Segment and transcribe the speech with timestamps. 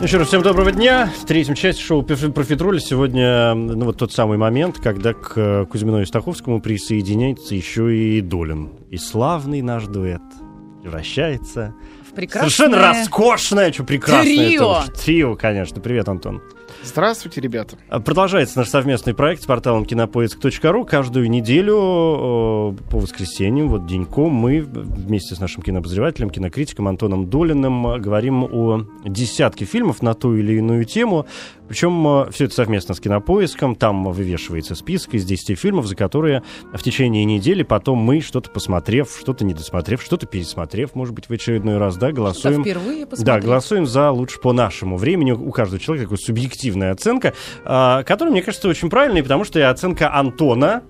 [0.00, 1.10] Еще раз всем доброго дня.
[1.22, 6.02] В третьем части шоу «Профитроли» сегодня ну, вот тот самый момент, когда к э, Кузьмину
[6.02, 8.72] и Стаховскому присоединяется еще и Долин.
[8.90, 10.20] И славный наш дуэт
[10.82, 11.74] превращается
[12.10, 12.50] в прекрасное...
[12.50, 14.22] совершенно роскошное, что прекрасное.
[14.24, 14.82] Трио!
[15.02, 15.80] Трио, конечно.
[15.80, 16.42] Привет, Антон.
[16.86, 17.76] Здравствуйте, ребята.
[17.88, 20.84] А, продолжается наш совместный проект с порталом кинопоиск.ру.
[20.84, 28.00] Каждую неделю э, по воскресеньям, вот деньком, мы вместе с нашим кинообозревателем, кинокритиком Антоном Долиным
[28.00, 31.26] говорим о десятке фильмов на ту или иную тему.
[31.68, 33.74] Причем э, все это совместно с кинопоиском.
[33.74, 36.42] Там вывешивается список из 10 фильмов, за которые
[36.72, 41.78] в течение недели потом мы, что-то посмотрев, что-то недосмотрев, что-то пересмотрев, может быть, в очередной
[41.78, 42.62] раз, да, голосуем.
[42.62, 45.32] впервые Да, голосуем за лучше по нашему времени.
[45.32, 49.58] У каждого человека такой субъективный объективная оценка, а, которая, мне кажется, очень правильной, потому что
[49.58, 50.82] и оценка Антона,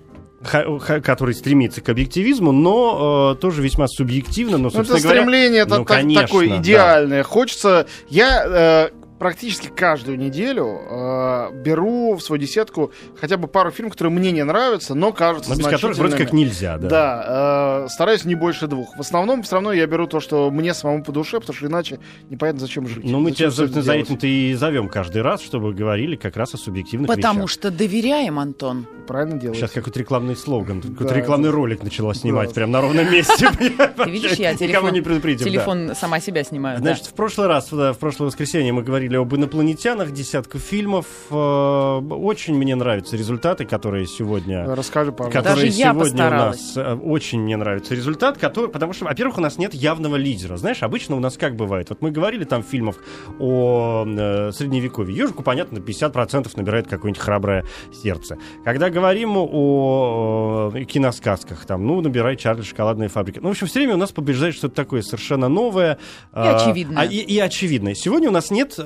[0.43, 4.59] который стремится к объективизму, но э, тоже весьма субъективно.
[4.59, 7.23] Но, ну, это стремление говоря, это ну, так, конечно, такое идеальное.
[7.23, 7.27] Да.
[7.27, 7.87] Хочется.
[8.07, 14.13] Я э, практически каждую неделю э, беру в свою десятку хотя бы пару фильмов, которые
[14.13, 16.87] мне не нравятся, но кажутся но без которых вроде как нельзя, да.
[16.87, 18.95] Да, э, стараюсь не больше двух.
[18.95, 21.99] В основном все равно я беру то, что мне самому по душе, потому что иначе
[22.29, 23.03] непонятно, зачем жить.
[23.03, 26.57] Ну, мы тебя, собственно, за этим-то и зовем каждый раз, чтобы говорили как раз о
[26.57, 27.49] субъективных Потому вещах.
[27.51, 28.87] что доверяем, Антон.
[29.07, 29.59] Правильно делаешь.
[29.59, 33.49] Сейчас какой-то рекламный слоган, какой-то рекламный ролик начала снимать прямо на ровном месте.
[33.57, 36.79] Ты видишь, я телефон, телефон сама себя снимаю.
[36.79, 41.05] Значит, в прошлый раз, в прошлое воскресенье мы говорили об инопланетянах, десятка фильмов.
[41.29, 44.65] Э, очень мне нравятся результаты, которые сегодня...
[44.75, 45.39] Расскажи, пожалуйста.
[45.39, 46.75] Которые Даже я сегодня постаралась.
[46.75, 46.87] у нас...
[46.87, 48.69] Э, очень мне нравится результат, который...
[48.69, 50.57] Потому что, во-первых, у нас нет явного лидера.
[50.57, 51.89] Знаешь, обычно у нас как бывает?
[51.89, 52.97] Вот мы говорили там фильмов
[53.39, 55.15] о э, Средневековье.
[55.15, 58.37] Ежику, понятно, 50% набирает какое-нибудь храброе сердце.
[58.65, 63.39] Когда говорим о э, киносказках, там, ну, набирает Чарли Шоколадная фабрика.
[63.41, 65.99] Ну, в общем, все время у нас побеждает что-то такое совершенно новое.
[66.35, 66.97] И очевидное.
[66.99, 67.93] А, и, и очевидное.
[67.95, 68.77] Сегодня у нас нет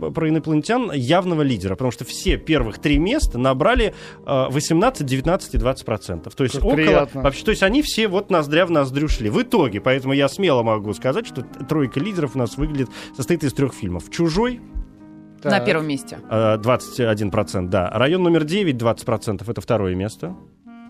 [0.00, 3.94] э, про инопланетян явного лидера, потому что все первых три места набрали
[4.26, 6.34] э, 18, 19 и 20 процентов.
[6.34, 6.76] То есть Как около...
[6.76, 7.22] приятно.
[7.22, 9.30] Вообще, то есть они все вот ноздря в ноздрю шли.
[9.30, 13.52] В итоге, поэтому я смело могу сказать, что тройка лидеров у нас выглядит, состоит из
[13.52, 14.10] трех фильмов.
[14.10, 14.60] «Чужой»,
[15.42, 16.18] На первом месте.
[16.28, 17.88] э, 21%, да.
[17.90, 20.36] «Район номер 9», 20%, это второе место.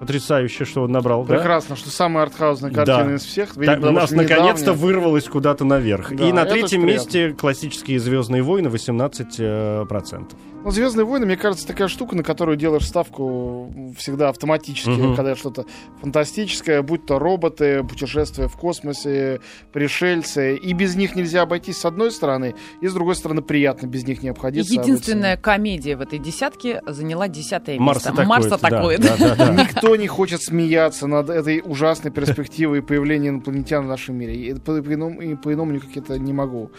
[0.00, 1.36] Потрясающе, что он набрал, да?
[1.36, 2.84] Прекрасно, что самая артхаузная Да.
[2.84, 3.54] картина из всех.
[3.56, 4.72] Видимо, у потому нас наконец-то недавняя.
[4.72, 6.12] вырвалось куда-то наверх.
[6.14, 10.38] Да, и на третьем месте классические Звездные войны 18 э, процентов.
[10.62, 15.16] Ну, Звездные войны, мне кажется, такая штука, на которую делаешь ставку всегда автоматически, Мгм.
[15.16, 15.64] когда что-то
[16.02, 19.40] фантастическое, будь то роботы, путешествия в космосе,
[19.72, 20.56] пришельцы.
[20.56, 24.22] И без них нельзя обойтись с одной стороны, и с другой стороны приятно без них
[24.22, 24.72] не обходиться.
[24.74, 28.10] единственная комедия в этой десятке заняла десятое Марс место.
[28.10, 28.28] атакует.
[28.28, 29.00] Марс да, атакует.
[29.00, 29.54] да, да, да.
[29.62, 34.34] Никто не хочет смеяться над этой ужасной перспективой появления инопланетян в нашем мире.
[34.34, 36.70] И по- по-иному и по-иному никак это не могу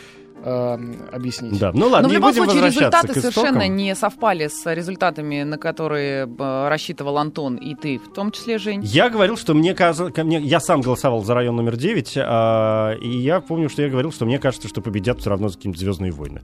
[0.44, 0.78] э,
[1.12, 1.60] объяснить.
[1.60, 5.58] Да, ну ладно, Но в любом будем случае результаты совершенно не совпали с результатами, на
[5.58, 8.82] которые э, рассчитывал Антон и ты, в том числе, Жень.
[8.84, 13.10] Я говорил, что мне казалось, мне, я сам голосовал за район номер 9, а, и
[13.20, 16.42] я помню, что я говорил, что мне кажется, что победят все равно какие-нибудь Звездные войны.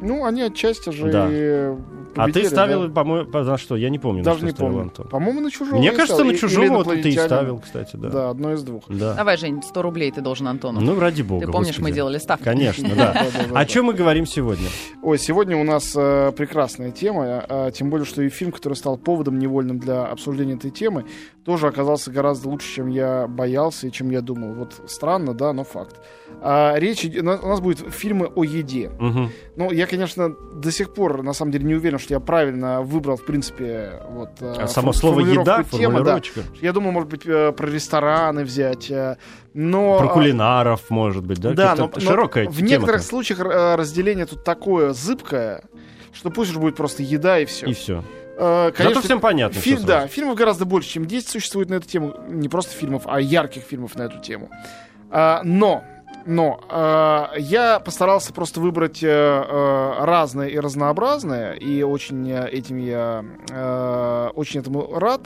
[0.00, 1.28] Ну, они отчасти же Да.
[1.30, 1.36] и
[2.14, 2.94] а ты победили, ставил, да.
[2.94, 3.76] по-моему, по- на что?
[3.76, 4.82] Я не помню, Даже на не что ставил помню.
[4.84, 5.08] Антон.
[5.08, 5.78] По-моему, на чужого.
[5.78, 6.32] Мне кажется, ставил.
[6.32, 8.08] на чужого вот ты и ставил, кстати, да.
[8.08, 8.84] Да, одно из двух.
[8.88, 9.14] Да.
[9.14, 10.80] Давай, Жень, 100 рублей ты должен Антону.
[10.80, 11.46] Ну, ради бога.
[11.46, 11.94] ты помнишь, мы господи.
[11.94, 12.44] делали ставку.
[12.44, 13.26] Конечно, да.
[13.54, 14.68] О чем мы говорим сегодня?
[15.02, 18.96] Ой, сегодня у нас э, прекрасная тема, э, тем более, что и фильм, который стал
[18.98, 21.04] поводом невольным для обсуждения этой темы,
[21.48, 24.52] тоже оказался гораздо лучше, чем я боялся и чем я думал.
[24.52, 25.96] Вот странно, да, но факт.
[26.42, 28.90] А, речь у нас- будут фильмы о еде.
[28.98, 29.30] Мгм.
[29.56, 33.16] Ну, я, конечно, до сих пор, на самом деле, не уверен, что я правильно выбрал,
[33.16, 34.28] в принципе, вот...
[34.40, 36.20] э, А само фор- слово еда, темы, да.
[36.60, 39.16] Я думал, может быть, э, про рестораны взять, э,
[39.54, 40.00] но...
[40.00, 41.54] Про а, кулинаров, может быть, да?
[41.54, 45.64] Да, но, Какие-то но широкая в некоторых случаях э, разделение тут такое зыбкое,
[46.12, 47.64] что пусть уж будет просто еда и все.
[47.68, 48.04] И все.
[48.38, 49.60] Э, Зато всем понятно.
[49.60, 52.14] Всё да, фильмов гораздо больше, чем 10 существует на эту тему.
[52.28, 54.48] Не просто фильмов, а ярких фильмов на эту тему.
[55.10, 55.82] А, но,
[56.24, 62.76] но э, я постарался просто выбрать э, э, разное и разнообразное, и очень э, этим
[62.76, 65.22] я э, очень этому рад.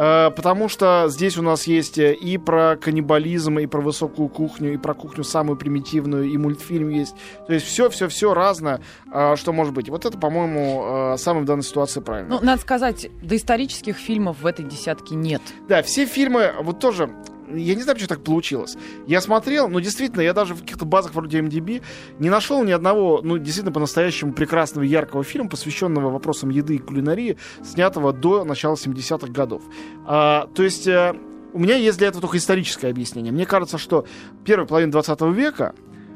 [0.00, 4.72] Э, Потому что здесь у нас есть э, и про каннибализм, и про высокую кухню,
[4.72, 7.14] и про кухню самую примитивную, и мультфильм есть.
[7.46, 8.80] То есть все, все, все разное,
[9.12, 9.90] э, что может быть.
[9.90, 12.30] Вот это, по-моему, самое в данной ситуации правильно.
[12.30, 15.42] Ну, надо сказать, доисторических фильмов в этой десятке нет.
[15.68, 17.10] Да, все фильмы, вот тоже,
[17.54, 18.76] я не знаю, почему так получилось.
[19.06, 21.82] Я смотрел, но действительно, я даже в каких-то базах вроде MDB
[22.18, 27.36] не нашел ни одного, ну, действительно, по-настоящему прекрасного яркого фильма, посвященного вопросам еды и кулинарии,
[27.64, 29.62] снятого до начала 70-х годов.
[30.06, 30.86] А, то есть...
[30.86, 31.14] э,
[31.52, 33.32] у меня есть для этого только историческое объяснение.
[33.32, 34.06] Мне кажется, что
[34.44, 35.74] первая половина 20 века,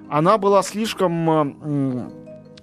[0.09, 2.13] она была слишком...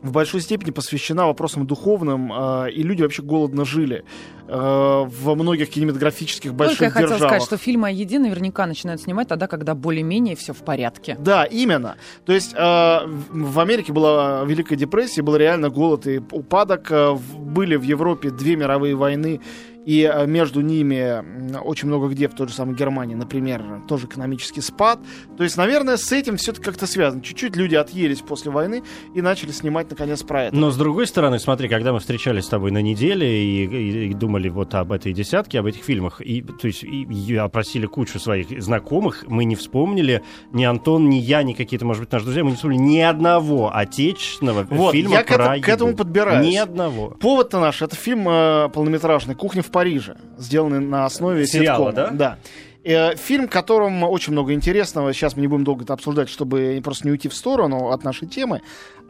[0.01, 4.03] в большой степени посвящена вопросам духовным, э, и люди вообще голодно жили
[4.47, 7.33] э, во многих кинематографических больших Только я хотела державах.
[7.33, 11.17] сказать, что фильмы о еде наверняка начинают снимать тогда, когда более-менее все в порядке.
[11.19, 11.97] Да, именно.
[12.25, 16.91] То есть э, в Америке была Великая депрессия, был реально голод и упадок.
[17.37, 19.39] Были в Европе две мировые войны,
[19.85, 24.61] и э, между ними очень много где, в той же самой Германии, например, тоже экономический
[24.61, 24.99] спад.
[25.37, 27.21] То есть, наверное, с этим все это как-то связано.
[27.23, 28.83] Чуть-чуть люди отъелись после войны
[29.15, 30.55] и начали снимать, наконец, про это.
[30.55, 34.13] Но с другой стороны, смотри, когда мы встречались с тобой на неделе и, и- и
[34.13, 38.61] думали вот об этой десятке, об этих фильмах, и то есть и, опросили кучу своих
[38.61, 42.51] знакомых, мы не вспомнили ни Антон, ни я, ни какие-то, может быть, наши друзья, мы
[42.51, 46.47] не вспомнили ни одного отечественного Вот, фильма я к про этому- к этому подбираюсь.
[46.47, 47.09] Ни одного.
[47.19, 52.17] Повод-то наш это фильм э, полнометражный «Кухня в Париже», сделанный на основе Сериала, ситкома.
[52.17, 52.37] да?
[52.37, 52.47] Э,
[52.83, 55.13] фильм, в котором очень много интересного.
[55.13, 58.27] Сейчас мы не будем долго это обсуждать, чтобы просто не уйти в сторону от нашей
[58.27, 58.61] темы.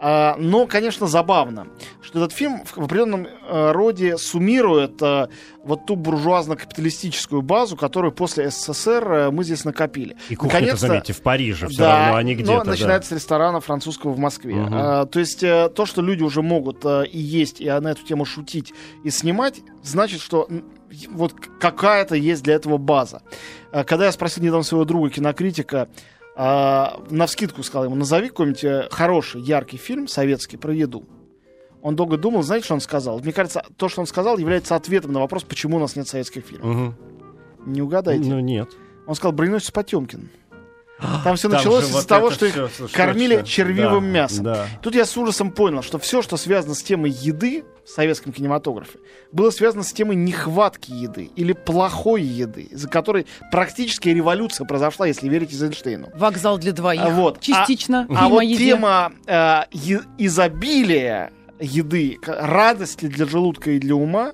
[0.03, 1.68] А, но, конечно, забавно,
[2.01, 5.27] что этот фильм в, определенном э, роде суммирует э,
[5.63, 10.17] вот ту буржуазно-капиталистическую базу, которую после СССР э, мы здесь накопили.
[10.29, 12.51] И кухня, Наконец-то- заметьте, в Париже все да, равно, а не где-то.
[12.51, 12.71] но да.
[12.71, 14.56] начинается с ресторана французского в Москве.
[14.71, 18.03] А, то есть э, то, что люди уже могут э, и есть, и на эту
[18.03, 20.47] тему шутить, и снимать, значит, что
[21.09, 23.21] вот какая-то есть для этого база.
[23.71, 25.89] А, когда я спросил недавно своего друга, кинокритика,
[26.35, 31.05] а, на вскидку сказал ему, назови какой-нибудь э, хороший, яркий фильм советский про еду.
[31.81, 33.19] Он долго думал, знаете, что он сказал?
[33.19, 36.45] Мне кажется, то, что он сказал, является ответом на вопрос, почему у нас нет советских
[36.45, 36.75] фильмов.
[36.75, 36.95] Мгм.
[37.65, 38.29] Не угадайте.
[38.29, 38.69] Ну, нет.
[39.07, 40.29] Он сказал, броненосец Потемкин.
[41.24, 43.48] Там все Там началось из-за вот того, что их слушай, кормили точно.
[43.48, 44.44] червивым Да, мясом.
[44.44, 44.68] Да.
[44.81, 49.00] Тут я с ужасом понял, что все, что связано с темой еды в советском кинематографе,
[49.31, 55.27] было связано с темой нехватки еды или плохой еды, из-за которой практически революция произошла, если
[55.27, 56.09] верить Эйзенштейну.
[56.15, 57.01] Вокзал для двоих.
[57.03, 58.07] А вот, Частично.
[58.09, 58.65] А о вот еде.
[58.65, 59.63] тема э,
[60.18, 64.33] изобилия еды, радости для желудка и для ума,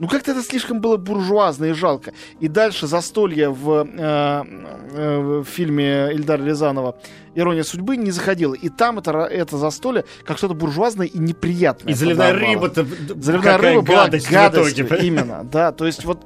[0.00, 2.14] ну как-то это слишком было буржуазно и жалко.
[2.40, 4.44] И дальше застолье в, э,
[4.92, 6.98] э, в фильме Эльдара Рязанова
[7.34, 8.54] «Ирония судьбы» не заходило.
[8.54, 11.92] И там это, это застолье как что-то буржуазное и неприятное.
[11.92, 12.86] И заливная рыба-то
[13.20, 15.02] Заливная какая рыба была гадость в гадостью, итоге.
[15.06, 15.70] именно, да.
[15.70, 16.22] То есть вот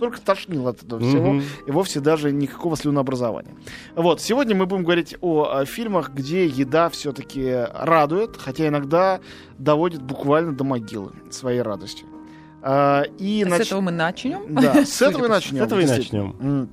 [0.00, 3.54] только тошнило от этого всего и вовсе даже никакого слюнообразования.
[3.96, 9.20] Вот, сегодня мы будем говорить о, э, фильмах, где еда все-таки радует, хотя иногда
[9.58, 12.06] доводит буквально до могилы своей радостью.
[12.70, 14.54] А, и С нач- этого мы начнем.
[14.54, 15.62] Да, с этого и начнем.
[15.62, 16.68] С этого и начнем.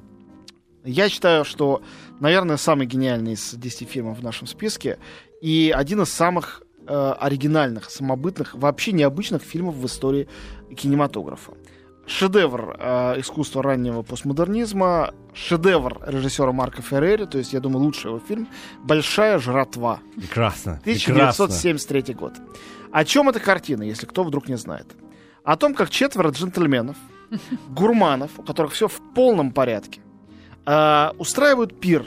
[0.83, 1.81] Я считаю, что,
[2.19, 4.99] наверное, самый гениальный из 10 фильмов в нашем списке
[5.41, 10.27] и один из самых э, оригинальных, самобытных, вообще необычных фильмов в истории
[10.75, 11.53] кинематографа.
[12.07, 18.19] Шедевр э, искусства раннего постмодернизма, шедевр режиссера Марка Феррери, то есть, я думаю, лучший его
[18.19, 18.49] фильм
[18.83, 20.01] «Большая жратва».
[20.17, 20.81] Прекрасно.
[20.83, 21.45] прекрасно.
[21.45, 22.33] 1973 год.
[22.91, 24.87] О чем эта картина, если кто вдруг не знает?
[25.45, 26.97] О том, как четверо джентльменов,
[27.69, 30.01] гурманов, у которых все в полном порядке,
[30.65, 32.05] э, устраивают пир.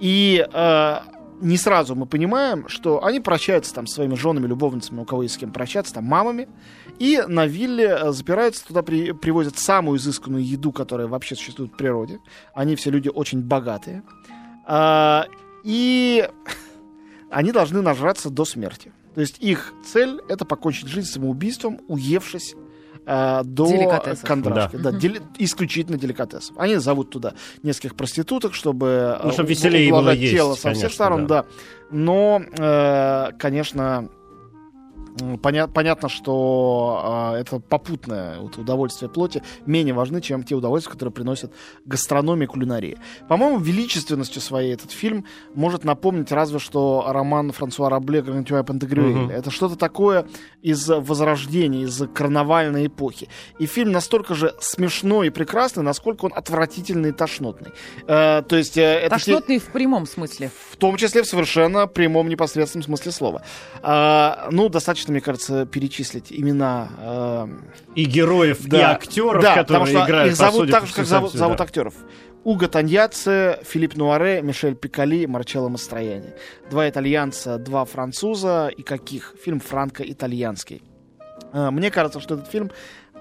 [0.00, 0.96] И э,
[1.40, 5.34] не сразу мы понимаем, что они прощаются там с своими женами, любовницами, у кого есть
[5.34, 6.48] с кем прощаться, там мамами.
[7.00, 11.76] И на вилле э, запираются, туда при- привозят самую изысканную еду, которая вообще существует в
[11.76, 12.20] природе.
[12.54, 14.04] Они все люди очень богатые.
[14.64, 15.26] А,
[15.64, 16.28] и
[17.30, 18.92] они должны нажраться до смерти.
[19.14, 22.54] То есть их цель это покончить жизнь самоубийством, уевшись
[23.04, 24.28] э, до Деликатесов.
[24.28, 24.76] кондрашки.
[24.76, 26.56] Да, дели- исключительно деликатесов.
[26.56, 30.72] Они зовут туда нескольких проституток, чтобы, Ну, э, чтоб у- веселее было есть, тело со
[30.72, 31.42] всех сторон, да.
[31.42, 31.48] да.
[31.90, 34.08] Но, э, конечно,
[35.42, 41.12] поня- понятно, что э, это попутное вот, удовольствие плоти менее важны, чем те удовольствия, которые
[41.12, 41.52] приносят
[41.84, 42.96] гастрономия и кулинария.
[43.28, 49.12] По-моему, величественностью своей этот фильм может напомнить разве что роман Франсуа Рабле «Гаргантюа Пантагрюэль».
[49.14, 49.30] Мгм.
[49.30, 50.26] Это что-то такое
[50.62, 53.28] из Возрождения, из карнавальной эпохи.
[53.58, 57.72] И фильм настолько же смешной и прекрасный, насколько он отвратительный и тошнотный.
[58.06, 58.76] Э, то есть...
[58.78, 60.50] э, это те- Тошнотный в прямом смысле.
[60.70, 63.42] в том числе в совершенно прямом непосредственном смысле слова.
[63.82, 66.88] А, ну, достаточно, мне кажется, перечислить имена.
[66.98, 67.48] а,
[67.94, 70.30] И героев, и да, актеров, да, которые потому что играют.
[70.32, 71.94] их зовут так же, как зовут, зовут актеров.
[72.44, 76.30] Уго Таньяце, Филипп Нуаре, Мишель Пикали, Марчелло Мастрояни.
[76.70, 78.68] Два итальянца, два француза.
[78.76, 79.34] И каких?
[79.44, 80.82] Фильм франко-итальянский.
[81.52, 82.70] А, Мне кажется, что этот фильм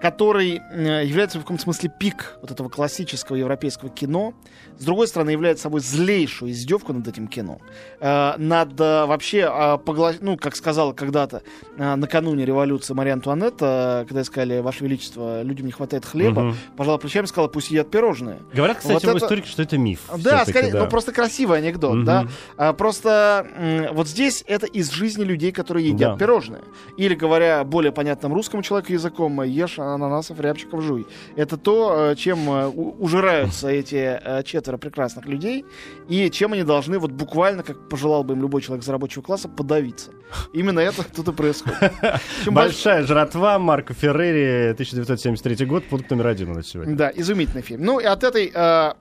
[0.01, 4.33] который э, является в каком-то смысле пик вот этого классического европейского кино,
[4.77, 7.59] с другой стороны, является собой злейшую издевку над этим кино.
[7.99, 9.43] Э, над э, вообще,
[9.85, 10.13] погла...
[10.19, 11.43] ну, как сказала когда-то
[11.77, 16.55] накануне революции Мария Антуанетта, когда сказали, Ваше Величество, людям не хватает хлеба, Мгм.
[16.77, 18.39] пожала плечами сказала, пусть едят пирожные.
[18.53, 20.01] Говорят, кстати, Вот в это- истории, что это миф.
[20.17, 20.83] Да, скорее, да.
[20.83, 22.05] ну просто красивый анекдот, Мгм.
[22.05, 22.27] да.
[22.57, 23.45] А, просто
[23.91, 26.17] вот здесь это из жизни людей, которые едят Да.
[26.17, 26.61] пирожные.
[26.97, 31.07] Или говоря более понятным русскому человеку языком, ешь ананасов, рябчиков, жуй.
[31.35, 35.65] Это то, э, чем э, ужираются эти э, четверо прекрасных людей,
[36.09, 39.47] и чем они должны вот буквально, как пожелал бы им любой человек из рабочего класса,
[39.49, 40.11] подавиться.
[40.53, 41.91] Именно это тут и происходит.
[42.47, 46.95] Большая жратва Марко Феррери, 1973 год, пункт номер один у нас сегодня.
[46.95, 47.83] Да, изумительный фильм.
[47.83, 48.51] Ну и от этой,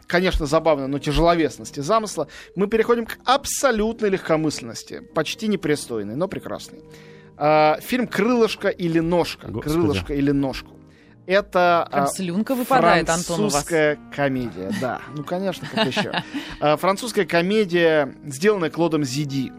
[0.07, 5.03] конечно, забавной, но тяжеловесности замысла мы переходим к абсолютной легкомысленности.
[5.15, 6.81] Почти непристойной, но прекрасной.
[7.81, 9.49] Фильм «Крылышко или ножка».
[9.49, 9.75] Господи.
[9.75, 10.80] «Крылышко или ножку».
[11.31, 13.53] Это Прям а, слюнка выпадает, Антон, у вас.
[13.53, 15.01] французская комедия, да.
[15.15, 16.11] Ну, конечно, как еще.
[16.61, 19.53] А, Французская комедия, сделанная Клодом Зиди.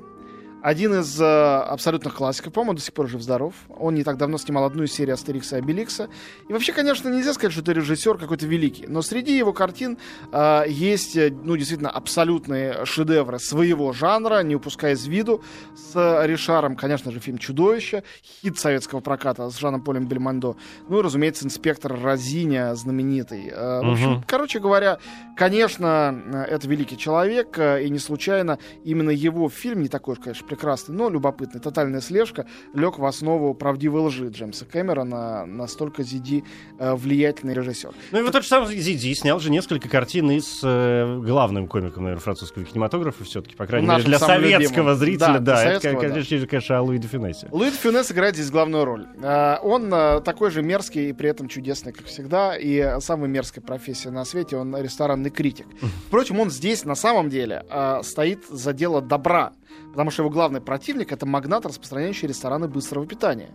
[0.61, 3.53] Один из э, абсолютных классиков, по-моему, до сих пор жив-здоров.
[3.69, 6.09] Он не так давно снимал одну из серий Астерикса и Обеликса.
[6.47, 8.85] И вообще, конечно, нельзя сказать, что это режиссер какой-то великий.
[8.87, 9.97] Но среди его картин
[10.31, 15.43] э, есть, э, ну, действительно, абсолютные шедевры своего жанра, не упуская из виду.
[15.75, 20.55] С э, Ришаром, конечно же, фильм «Чудовище», хит советского проката с Жаном Полем Бельмондо.
[20.87, 23.47] Ну и, разумеется, инспектор Розиня, знаменитый.
[23.51, 24.23] Э, В общем, Мгм.
[24.27, 24.99] короче говоря,
[25.35, 30.19] конечно, э, это великий человек, э, и не случайно именно его фильм, не такой уж,
[30.19, 36.43] конечно, прекрасный, но любопытный, «Тотальная слежка», лег в основу правдивой лжи Джеймса Кэмерона, настолько Зиди
[36.77, 37.91] э, влиятельный режиссер.
[38.11, 41.67] Ну и вот тот же самый Зиди снял же несколько картин и с э, главным
[41.67, 44.97] комиком, наверное, французского кинематографа все-таки, по крайней мере, для советского любимым.
[44.97, 45.53] зрителя, Да, да.
[45.63, 46.09] это, советского, да.
[46.09, 47.47] конечно, конечно, о Луи де Фюнесе.
[47.51, 49.07] Луид Фюнес играет здесь главную роль.
[49.23, 52.57] Э, Он э, такой же мерзкий и при этом чудесный, как всегда.
[52.57, 55.67] И самая мерзкая профессия на свете, он ресторанный критик.
[56.07, 59.53] Впрочем, он здесь на самом деле э, стоит за дело добра.
[59.91, 63.51] Потому что его главный противник это магнат, распространяющий рестораны быстрого питания.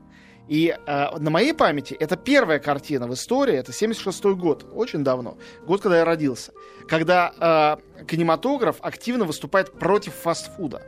[0.48, 5.38] И э, на моей памяти это первая картина в истории, это 76 год, очень давно,
[5.66, 6.52] год, когда я родился,
[6.88, 10.82] когда э, кинематограф активно выступает против фастфуда.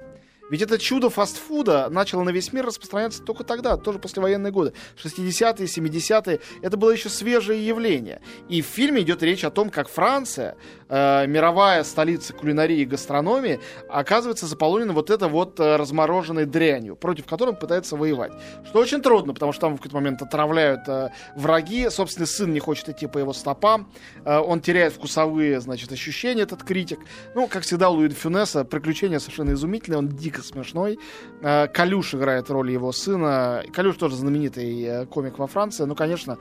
[0.50, 4.73] Ведь это чудо фастфуда начало на весь мир распространяться только тогда, тоже послевоенные годы.
[5.02, 6.40] 60-е, 70-е.
[6.62, 8.21] Это было еще свежее явление.
[8.49, 10.57] И в фильме идет речь о том, как Франция,
[10.88, 17.26] э, мировая столица кулинарии и гастрономии, оказывается заполнена вот это вот э, размороженной дрянью, против
[17.26, 18.33] которой он пытается воевать.
[18.67, 22.61] Что очень трудно, потому что там в какой-то момент отравляют э, враги, собственный сын не
[22.61, 23.90] хочет идти по его стопам,
[24.25, 27.00] э, он теряет вкусовые, значит, ощущения, этот критик.
[27.35, 30.99] Ну, как всегда, у Луи Фюнеса приключения совершенно изумительные, он дико смешной.
[31.42, 33.62] Э, Калюш играет роль его сына.
[33.73, 35.85] Калюш тоже знаменитый э, комик во Франции.
[35.85, 36.38] Ну, конечно,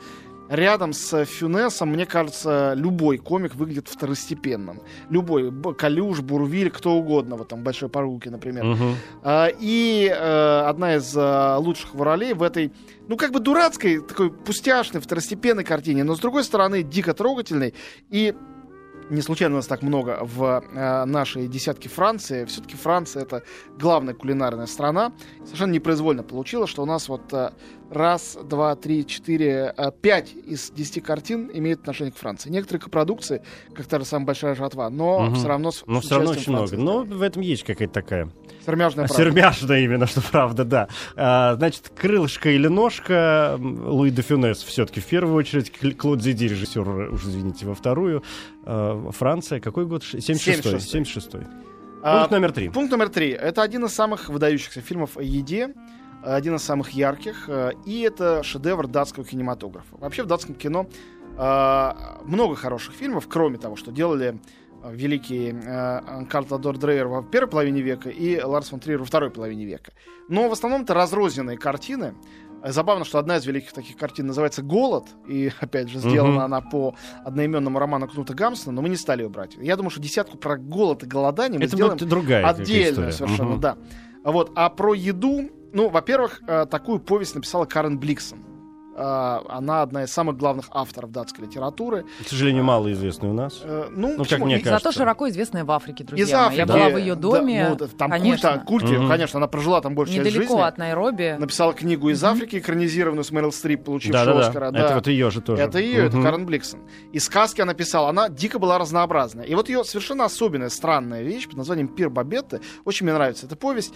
[0.49, 4.81] рядом с Фюнесом, мне кажется, любой комик выглядит второстепенным.
[5.09, 5.51] Любой.
[5.75, 7.35] Калюш, Бурвиль, кто угодно.
[7.35, 8.77] Вот там Большой Поруки, например.
[9.23, 11.13] А, И одна из
[11.63, 12.71] лучших ролей в этой,
[13.07, 17.73] ну, как бы дурацкой, такой пустяшной, второстепенной картине, но, с другой стороны, дико трогательной.
[18.09, 18.33] И
[19.09, 22.45] не случайно у нас так много в э, нашей десятке Франции.
[22.45, 23.43] Все-таки Франция это
[23.79, 25.13] главная кулинарная страна.
[25.45, 27.51] Совершенно непроизвольно получилось, что у нас вот э,
[27.89, 32.49] раз, два, три, четыре, э, пять из десяти картин имеют отношение к Франции.
[32.49, 33.41] Некоторые копродукции,
[33.73, 35.35] как та же самая большая жатва, но Мгм.
[35.35, 36.67] все равно с, Но с все равно очень много.
[36.67, 36.85] Франции.
[36.85, 38.29] Но в этом есть какая-то такая
[38.65, 39.23] Сермяжная правда.
[39.23, 40.87] сермяжная именно, что правда, да.
[41.15, 46.47] А, значит, крылышко или ножка Луи де Фюнес все-таки в первую очередь, Кл- Клод Зиди,
[46.47, 48.23] режиссер, уж извините, во вторую.
[48.63, 50.03] А, Франция, какой год?
[50.03, 50.75] Ш- 76-й.
[50.75, 51.39] 76-й.
[51.39, 51.47] 76-й.
[52.03, 52.69] А, Пункт номер три.
[52.69, 53.29] Пункт номер три.
[53.29, 55.73] Это один из самых выдающихся фильмов о еде,
[56.23, 59.95] один из самых ярких, э, и это шедевр датского кинематографа.
[59.97, 60.87] Вообще в датском кино
[61.37, 61.91] э,
[62.25, 64.39] много хороших фильмов, кроме того, что делали
[64.83, 69.05] э, великий э, Карл Теодор Дрейер во первой половине века и Ларс фон Триер во
[69.05, 69.91] второй половине века.
[70.29, 72.15] Но в основном это разрозненные картины.
[72.63, 76.41] Э, Забавно, что одна из великих таких картин называется «Голод», и, опять же, сделана Мгм.
[76.41, 79.55] она по одноименному роману Кнута Гамсона, но мы не стали ее брать.
[79.61, 83.11] Я думаю, что десятку про голод и голодание мы Это сделаем другая история.
[83.11, 83.59] совершенно, Мгм.
[83.61, 83.77] да.
[84.23, 84.51] Вот.
[84.55, 88.39] А про еду, ну, во-первых, э, такую повесть написала Карен Бликсон.
[88.99, 92.03] Э, Она одна из самых главных авторов датской литературы.
[92.25, 93.61] К сожалению, мало известный у нас.
[93.63, 94.89] Э, Ну, Ну, как мне И- кажется.
[94.89, 96.45] Зато широко известная в Африке, Из друзья мои.
[96.47, 96.59] Африки.
[96.61, 98.49] Я была в ее Да, доме, ну, да, там конечно.
[98.53, 99.09] культа, культ ее, Мгм.
[99.09, 100.67] конечно, она прожила там большую часть Недалеко жизни.
[100.67, 101.35] от Найроби.
[101.37, 104.47] Написала книгу из Африки, экранизированную с Мэрил Стрип, получившую Да-да-да.
[104.47, 104.71] Оскара.
[104.75, 105.61] Это вот ее же тоже.
[105.61, 106.25] Это ее, это Мгм.
[106.25, 106.79] Карен Бликсон.
[107.11, 109.45] И сказки она писала, она дико была разнообразная.
[109.45, 113.45] И вот ее совершенно особенная, странная вещь под названием «Пир Бабетты» очень мне нравится.
[113.45, 113.93] Это повесть.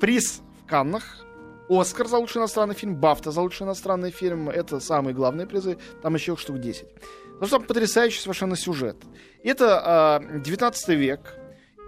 [0.00, 1.26] приз Каннах
[1.68, 4.48] Оскар за лучший иностранный фильм, Бафта за лучший иностранный фильм.
[4.48, 5.78] Это самые главные призы.
[6.02, 6.86] Там еще штук 10.
[7.38, 8.96] Потому что потрясающий совершенно сюжет.
[9.42, 11.34] Это э, 19 век.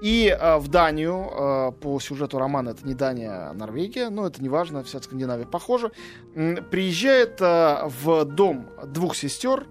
[0.02, 4.42] И э, в Данию, э, по сюжету романа, это не Дания, а Норвегия, но это
[4.42, 5.90] не важно, вся Скандинавия похожа,
[6.34, 9.66] приезжает э, в дом двух сестер,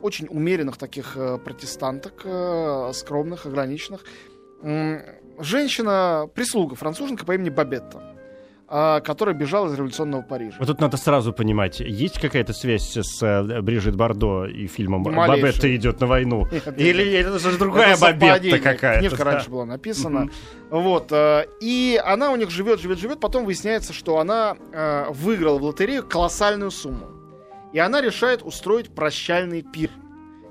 [0.00, 4.04] очень умеренных таких э, протестанток, э, скромных, ограниченных.
[4.62, 5.02] М,
[5.38, 8.11] женщина, прислуга, француженка по имени Бабетта
[8.74, 10.56] а, которая бежала из революционного Парижа.
[10.58, 15.02] Вот тут надо сразу понимать, есть какая-то связь с э, Брижит Бардо и фильмом.
[15.02, 16.48] «Бабетта идет на войну»?
[16.50, 17.26] Нет, Или нет.
[17.26, 19.00] это же другая Бабетта какая-то?
[19.00, 19.24] Книжка да.
[19.24, 20.30] раньше была написана.
[20.70, 21.12] Вот.
[21.12, 23.20] э, И она у них живет, живет, живет.
[23.20, 27.08] Потом выясняется, что она э, выиграла в лотерею колоссальную сумму.
[27.74, 29.90] И она решает устроить прощальный пир.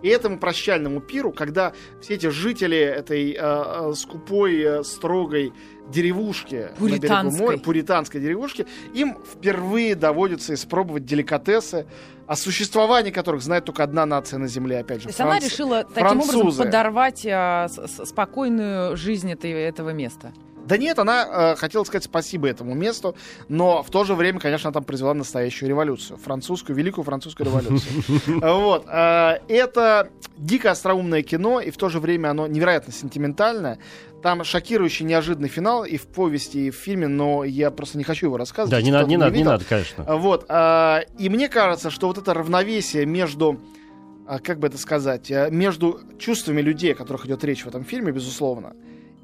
[0.01, 5.53] И этому прощальному пиру, когда все эти жители этой э, э, скупой, э, строгой
[5.89, 7.45] деревушки на берегу Пуританской.
[7.45, 11.85] моря, пуританской деревушки, им впервые доводится испробовать деликатесы,
[12.27, 15.49] о существовании которых знает только одна нация на Земле, опять же, То есть она Франция.
[15.49, 16.63] решила таким образом французы.
[16.63, 20.31] подорвать а, с- спокойную жизнь этой, этого места.
[20.71, 23.13] Да нет, она э, хотела сказать спасибо этому месту,
[23.49, 26.15] но в то же время, конечно, она там произвела настоящую революцию.
[26.15, 27.91] Французскую, великую французскую революцию.
[28.41, 28.85] Вот.
[28.87, 33.79] э, Это дико остроумное кино, и в то же время оно невероятно сентиментальное.
[34.23, 38.27] Там шокирующий неожиданный финал и в повести, и в фильме, но я просто не хочу
[38.27, 38.71] его рассказывать.
[38.71, 40.05] Да, не надо, не надо, не надо, конечно.
[40.07, 40.45] Вот.
[40.47, 43.59] а, И мне кажется, что вот это равновесие между
[44.25, 48.13] а, как бы это сказать, между чувствами людей, о которых идет речь в этом фильме,
[48.13, 48.73] безусловно,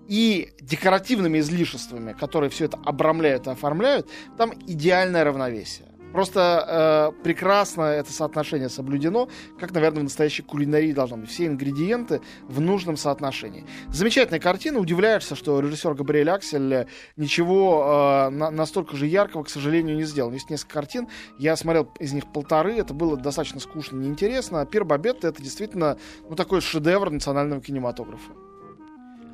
[0.08, 5.88] и декоративными излишествами, которые все это обрамляют и оформляют, там идеальное равновесие.
[6.14, 9.28] Просто э, прекрасно это соотношение соблюдено,
[9.60, 11.30] как, наверное, в настоящей кулинарии должно быть.
[11.30, 13.66] Все ингредиенты в нужном соотношении.
[13.90, 14.80] Замечательная картина.
[14.80, 16.88] Удивляешься, что режиссер Габриэль Аксель
[17.18, 20.32] ничего э, на- настолько же яркого, к сожалению, не сделал.
[20.32, 21.08] Есть несколько картин.
[21.38, 22.78] Я смотрел из них полторы.
[22.78, 24.62] Это было достаточно скучно, неинтересно.
[24.62, 25.98] А Пир Бабетта это действительно
[26.28, 28.47] ну, такой шедевр национального кинематографа.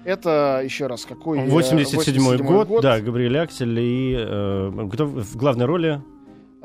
[0.05, 1.39] Это, еще раз, какой...
[1.39, 6.01] э, 87 87-й год, да, Габриэль Аксель и э, кто в главной роли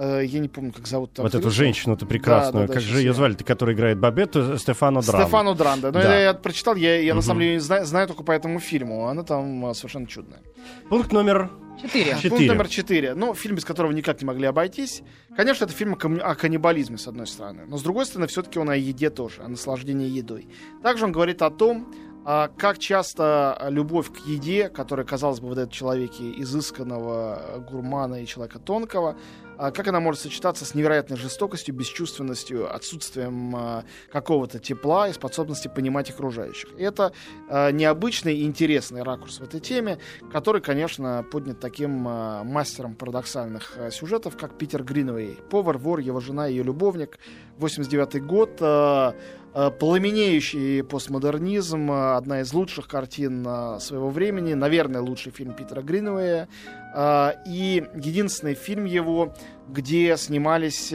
[0.01, 2.99] Э, я не помню, как зовут вот эту женщину-то прекрасную, да, да, как щас же
[2.99, 5.23] ее звали-то, которая играет Бабетту, Стефано Драм.
[5.23, 5.89] Стефано Дранда.
[5.91, 6.15] Но Да.
[6.15, 7.27] я, я прочитал, я, я на Мгм.
[7.27, 9.09] самом деле знаю, знаю только по этому фильму.
[9.09, 10.41] Она там а, совершенно чудная.
[10.89, 11.51] Пункт номер
[11.83, 12.15] Четыре.
[12.17, 12.31] Четыре.
[12.31, 13.15] Пункт номер четыре.
[13.15, 15.03] Ну, фильм, без которого никак не могли обойтись.
[15.37, 17.67] Конечно, это фильм о каннибализме, с одной стороны.
[17.69, 20.49] Но, с другой стороны, все-таки он о еде тоже, о наслаждении едой.
[20.83, 21.93] Также он говорит о том,
[22.25, 27.59] а, как часто а, любовь к еде, которая, казалось бы, в этом человеке изысканного а,
[27.59, 29.17] гурмана и человека тонкого,
[29.59, 35.67] а, как она может сочетаться с невероятной жестокостью, бесчувственностью, отсутствием а, какого-то тепла и способности
[35.67, 36.71] понимать окружающих.
[36.79, 37.13] Это
[37.49, 39.99] необычный и интересный ракурс в этой теме,
[40.33, 45.39] который, конечно, поднят таким мастером парадоксальных сюжетов, как Питер Гринвей.
[45.51, 47.19] Повар, вор, его жена, ее любовник.
[47.59, 49.15] 89 год.
[49.55, 56.49] А, пламенеющий постмодернизм, одна из лучших картин а, своего времени, наверное, лучший фильм Питера Гринвея.
[56.95, 59.35] А, и единственный фильм его,
[59.69, 60.93] где снимались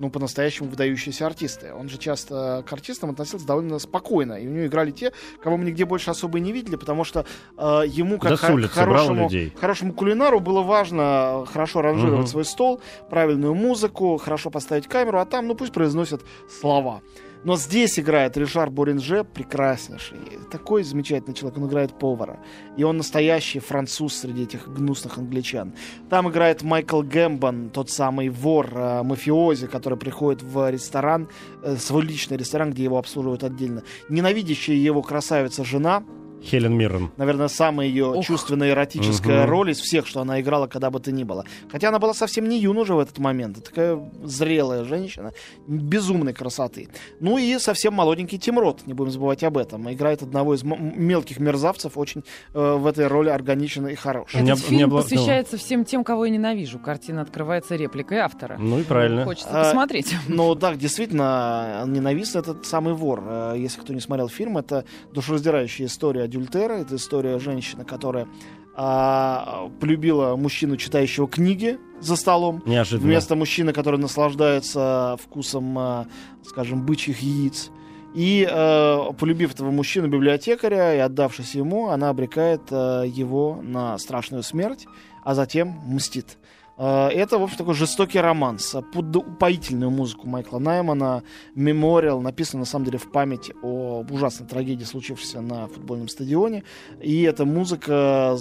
[0.00, 1.74] ну, по-настоящему выдающиеся артисты.
[1.74, 4.32] Он же часто к артистам относился довольно спокойно.
[4.32, 7.26] И у него играли те, кого мы нигде больше особо и не видели, потому что
[7.58, 9.30] э, ему, как Да с хо- улицы брал хорошему,
[9.60, 12.28] хорошему кулинару, было важно хорошо ранжировать Мгм.
[12.28, 12.80] свой стол,
[13.10, 17.02] правильную музыку, хорошо поставить камеру, а там, ну, пусть произносят слова.
[17.44, 20.18] Но здесь играет Ришар Боринже, прекраснейший.
[20.50, 22.38] Такой замечательный человек, он играет повара.
[22.76, 25.72] И он настоящий француз среди этих гнусных англичан.
[26.10, 31.28] Там играет Майкл Гэмбон, тот самый вор, э, мафиози, который приходит в ресторан,
[31.62, 33.82] э, свой личный ресторан, где его обслуживают отдельно.
[34.08, 36.04] Ненавидящая его красавица жена,
[36.42, 37.10] Хелен Миррен.
[37.16, 38.24] наверное, самая ее Ух.
[38.24, 39.50] чувственная эротическая Мгм.
[39.50, 41.44] роль из всех, что она играла, когда бы то ни было.
[41.70, 43.62] Хотя она была совсем не юножа в этот момент.
[43.64, 45.32] Такая зрелая женщина,
[45.66, 46.88] безумной красоты.
[47.20, 49.92] Ну и совсем молоденький Тим Рот, не будем забывать об этом.
[49.92, 52.24] Играет одного из мелких мерзавцев, очень
[52.54, 54.34] э, в этой роли органично и хорош.
[54.34, 56.78] Меня- Этот меня фильм было- посвящается всем тем, кого я ненавижу.
[56.78, 58.56] Картина открывается репликой автора.
[58.58, 59.24] Ну и правильно.
[59.24, 60.14] Хочется А, посмотреть.
[60.28, 63.22] Но да, действительно, ненавистный этот самый вор.
[63.26, 66.74] Э, Если кто не смотрел фильм, это душераздирающая история Адюльтера.
[66.74, 68.28] Это история женщины, которая
[68.76, 72.62] а, полюбила мужчину, читающего книги за столом.
[72.64, 73.08] Неожиданно.
[73.08, 76.06] Вместо мужчины, который наслаждается вкусом, а,
[76.44, 77.70] скажем, бычьих яиц.
[78.12, 84.42] И, э, полюбив этого мужчину библиотекаря и отдавшись ему, она обрекает э, его на страшную
[84.42, 84.86] смерть,
[85.22, 86.36] а затем мстит.
[86.80, 91.22] Э, Это, в общем, такой жестокий романс под упоительную музыку Майкла Наймана.
[91.54, 96.62] Мемориал написан, на самом деле, в память о ужасной трагедии, случившейся на футбольном стадионе.
[97.02, 98.34] И эта музыка,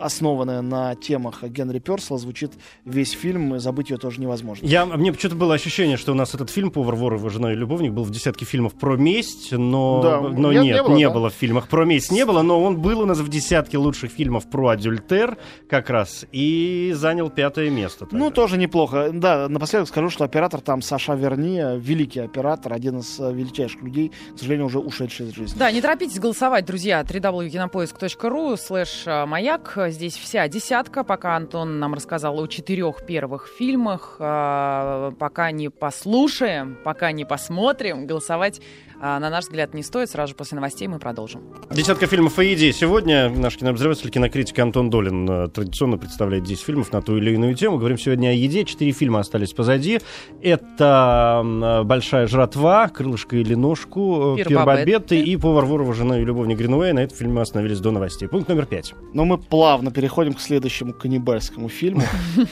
[0.00, 2.52] основанная на темах Генри Персела, звучит
[2.86, 4.64] весь фильм, и забыть ее тоже невозможно.
[4.66, 7.56] Я, мне почему-то было ощущение, что у нас этот фильм «Повар, вор, его жена и
[7.56, 11.04] любовник» был в десятке фильмов про месть, но, Да, но не- нет, не было, не
[11.06, 11.10] да.
[11.12, 14.10] было в фильмах про месть, не было, но он был у нас в десятке лучших
[14.10, 15.36] фильмов про адюльтер
[15.68, 17.28] как раз и занял
[17.58, 18.00] пятое место.
[18.00, 18.16] тогда.
[18.18, 19.10] Ну, тоже неплохо.
[19.12, 23.82] Да, напоследок скажу, что оператор там Саша Верни, э, великий оператор, один из э, величайших
[23.82, 25.58] людей, к сожалению, уже ушедший из жизни.
[25.58, 27.02] Да, не торопитесь голосовать, друзья.
[27.02, 29.76] www.кинопоиск.ру слэш а, маяк.
[29.88, 31.04] Здесь вся десятка.
[31.04, 34.16] Пока Антон нам рассказал о четырех первых фильмах.
[34.18, 38.60] А, Пока не послушаем, пока не посмотрим, голосовать,
[39.00, 40.10] на наш взгляд, не стоит.
[40.10, 41.42] Сразу же после новостей мы продолжим.
[41.70, 42.72] Десятка фильмов о еде.
[42.72, 47.54] Сегодня наш кинообозреватель, кинокритик Антон Долин э, традиционно представляет 10 фильмов на ту или иную
[47.54, 47.78] тему.
[47.78, 48.64] Говорим сегодня о еде.
[48.64, 50.00] Четыре фильма остались позади.
[50.42, 54.44] Это э, «Большая жратва», «Крылышко или ножку», э.
[54.44, 56.92] «Пирбабетты» и «Повар, Ворова, жена и любовник Гринуэя».
[56.92, 58.28] На этом фильме мы остановились до новостей.
[58.28, 58.94] Пункт номер пять.
[59.14, 62.02] Но мы плавно переходим к следующему каннибальскому фильму.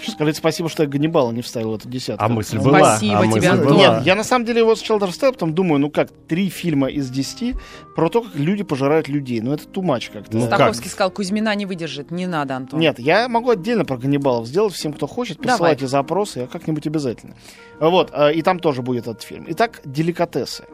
[0.06, 2.24] Скажите спасибо, что я Ганнибала не вставил в эту десятку.
[2.24, 2.96] А мысль была.
[2.96, 3.76] Спасибо а тебе, Антон.
[3.76, 7.08] Нет, я на самом деле вот с Челдер потом думаю, ну как, три фильма из
[7.08, 7.56] десяти
[7.94, 9.40] про то, как люди пожирают людей.
[9.40, 10.36] Ну это much как-то.
[10.36, 10.56] Ну, как?
[10.56, 12.10] Стаховский сказал, Кузьмина не выдержит.
[12.10, 12.78] Не надо, Антон.
[12.78, 15.38] Нет, я могу отдельно про каннибалов сделать всем, кто хочет.
[15.38, 17.36] Присылайте запросы, я как-нибудь обязательно.
[17.80, 19.46] Вот, э, и там тоже будет этот фильм.
[19.48, 20.64] Итак, «Деликатесы».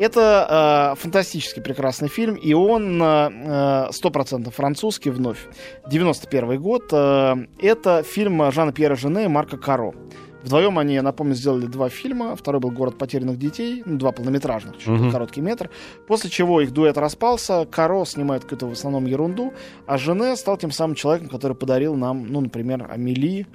[0.00, 5.46] Это э, фантастически прекрасный фильм, и он э, стопроцентно французский вновь.
[5.88, 6.88] 91 год.
[6.92, 9.94] Э, это фильм Жана Пьера Жене и Марка Каро.
[10.42, 12.36] Вдвоем они, я напомню, сделали два фильма.
[12.36, 15.10] Второй был «Город потерянных детей», ну, два полнометражных, чуть Мгм.
[15.10, 15.68] короткий метр.
[16.06, 19.52] После чего их дуэт распался, Каро снимает какую-то в основном ерунду,
[19.86, 23.46] а Жене стал тем самым человеком, который подарил нам, ну, например, Амели,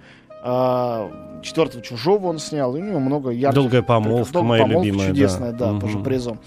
[0.43, 3.55] а, четвертого чужого он снял, и у него много ярких...
[3.55, 5.07] «Долгая помолвка», «Долгая моя помолвка» любимая.
[5.09, 5.71] чудесная, да.
[5.71, 6.03] да, по Мгм.
[6.03, 6.39] призом.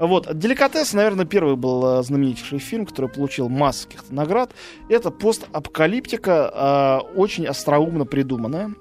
[0.00, 4.50] Вот, «Деликатес», наверное, первый был э, знаменитейший фильм, который получил массу каких-то наград.
[4.88, 8.74] Это постапокалиптика, э, очень остроумно придуманная.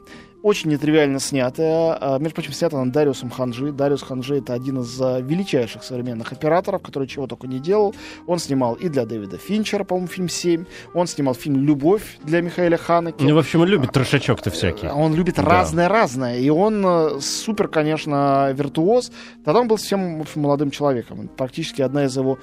[0.44, 1.98] Очень нетривиально снятая.
[2.02, 3.72] А, Между прочим, снята она Дариусом Ханжи.
[3.72, 7.96] Дариус Ханжи— это один из а, величайших современных операторов, который чего только не делал.
[8.28, 10.66] Он снимал и для Дэвида Финчера, по-моему, фильм «Семь».
[10.94, 13.24] Он снимал фильм «Любовь» для Михаила Ханеки.
[13.24, 14.88] Ну, в общем, он любит трошачок-то всякий.
[14.88, 15.44] Он любит Да.
[15.44, 16.38] разное-разное.
[16.40, 19.14] И он э, супер, конечно, виртуоз.
[19.46, 21.30] Тогда он был совсем в общем, молодым человеком.
[21.38, 22.38] Практически одна из его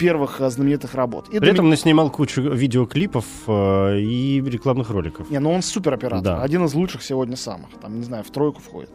[0.00, 1.28] первых знаменитых работ.
[1.28, 5.30] И При этом Доми- наснимал кучу видеоклипов и рекламных роликов.
[5.30, 6.24] Не, ну он супер оператор.
[6.24, 6.42] Да.
[6.42, 7.70] Один из лучших сегодня самых.
[7.80, 8.90] Там, не знаю, в тройку входит.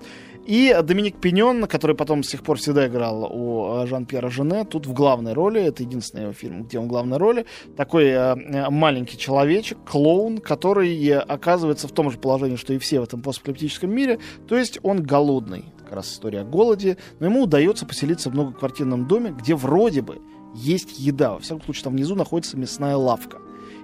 [0.45, 4.87] И Доминик Пеньон, который потом с тех пор всегда играл у э, Жан-Пьера Жене, тут
[4.87, 7.45] в главной роли, это единственный его фильм, где он в главной роли,
[7.77, 12.99] такой э, э, маленький человечек, клоун, который оказывается в том же положении, что и все
[12.99, 15.65] в этом постапокалиптическом мире, то есть он голодный.
[15.77, 20.21] Как раз история о голоде, но ему удается поселиться в многоквартирном доме, где вроде бы
[20.55, 21.33] есть еда.
[21.33, 23.37] Во всяком случае, там внизу находится мясная лавка.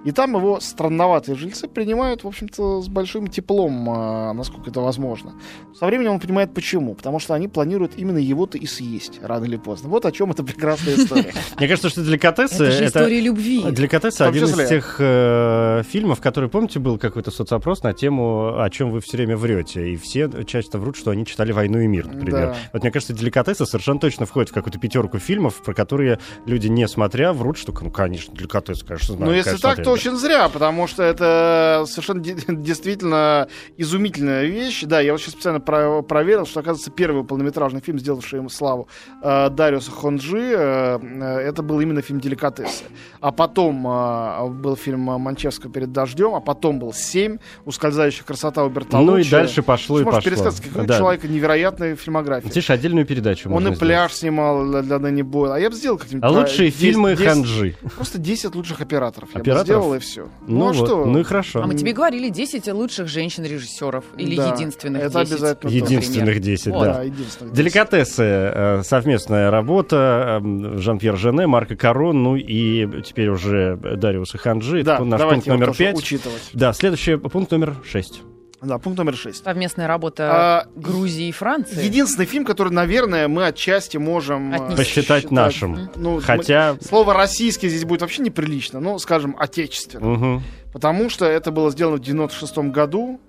[0.04, 5.34] И там его странноватые жильцы принимают, в общем-то, с большим теплом, а, насколько это возможно.
[5.78, 6.94] Со временем он понимает, почему.
[6.94, 9.88] Потому что они планируют именно его-то и съесть, рано или поздно.
[9.88, 11.32] Вот о чем эта прекрасная история.
[11.58, 13.62] Мне кажется, что деликатесы Это же история любви.
[13.70, 18.90] Деликатесы один из тех э, фильмов, который, помните, был какой-то соцопрос на тему, о чем
[18.90, 19.92] вы все время врете.
[19.92, 22.56] И все часто врут, что они читали «Войну и мир», например.
[22.72, 26.86] Вот мне кажется, деликатесы совершенно точно входят в какую-то пятерку фильмов, про которые люди, не
[26.88, 29.30] смотря, врут, что, ну, конечно, деликатесы, конечно, знаю.
[29.30, 34.44] Ну, если конечно, так, то смотрели, очень зря, потому что это совершенно де- действительно изумительная
[34.46, 34.82] вещь.
[34.84, 38.88] Да, я вот сейчас специально про- проверил, что, оказывается, первый полнометражный фильм, сделавший ему славу
[39.22, 42.84] э, Дариуса Хонджи, э, э, это был именно фильм «Деликатесы».
[43.20, 48.68] А потом э, был фильм «Манчевского перед дождем», а потом был «Семь», «Ускользающая красота» у.
[48.68, 49.10] Бертолуччи.
[49.10, 50.20] Ну и дальше пошло и пошло.
[50.20, 50.94] пересказать, какой Да.
[50.94, 52.50] у человека невероятная фильмография.
[52.50, 53.78] Тише, отдельную передачу Он и сделать.
[53.78, 55.56] пляж снимал для, для Дэнни Бойла.
[55.56, 56.22] А я бы сделал как-нибудь...
[56.24, 57.74] А лучшие 10 фильмы 10 Ханджи.
[57.96, 59.30] Просто 10 лучших операторов.
[59.34, 59.77] Операторов?
[59.80, 60.28] Сделал, и все.
[60.46, 61.04] Ну, а вот, что?
[61.04, 61.62] ну и хорошо.
[61.62, 64.04] А мы тебе говорили 10 лучших женщин-режиссеров.
[64.16, 65.32] Или Да, единственных это 10.
[65.32, 65.74] обязательно тоже.
[65.76, 66.84] Единственных 10, Вот.
[66.84, 66.94] да.
[66.94, 67.52] Да, единственное.
[67.52, 74.38] Деликатесы, э, совместная работа, э, Жан-Пьер Жене, Марко Каро, ну и теперь уже Дариус и
[74.38, 74.82] Ханджи.
[74.82, 75.96] Да, Это наш пункт номер тоже 5.
[75.98, 76.50] учитывать.
[76.52, 78.22] Да, следующий пункт номер 6.
[78.60, 79.44] Да, пункт номер 6.
[79.44, 81.84] Совместная работа А, Грузии и Франции.
[81.84, 84.52] Единственный фильм, который, наверное, мы отчасти можем...
[84.52, 84.76] э, Отнести.
[84.76, 85.90] Посчитать считать- нашим.
[85.94, 86.74] Ну, Хотя...
[86.74, 90.08] мы- Слово «российский» здесь будет вообще неприлично, ну, скажем, отечественный.
[90.08, 90.42] мгм.
[90.72, 93.20] Потому что это было сделано в 96 году.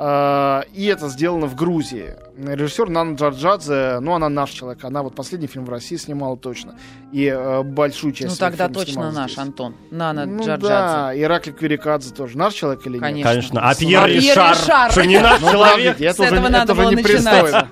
[0.00, 2.14] Э, и это сделано в Грузии.
[2.38, 4.84] Режиссер Нана Джарджадзе, ну, она наш человек.
[4.84, 6.76] Она вот последний фильм в России снимала точно.
[7.12, 9.38] И э, большую часть Ну тогда точно наш, здесь.
[9.38, 9.74] Антон.
[9.90, 10.68] Нана Ну Джорджадзе.
[10.68, 12.38] да, Иракли Кверикадзе тоже.
[12.38, 13.02] Наш человек или нет?
[13.02, 13.28] Конечно.
[13.32, 13.60] Конечно.
[13.60, 15.98] А Пьер Пьер Ришар, что не наш Ну, человек.
[15.98, 17.68] С этого не- надо было непристойно.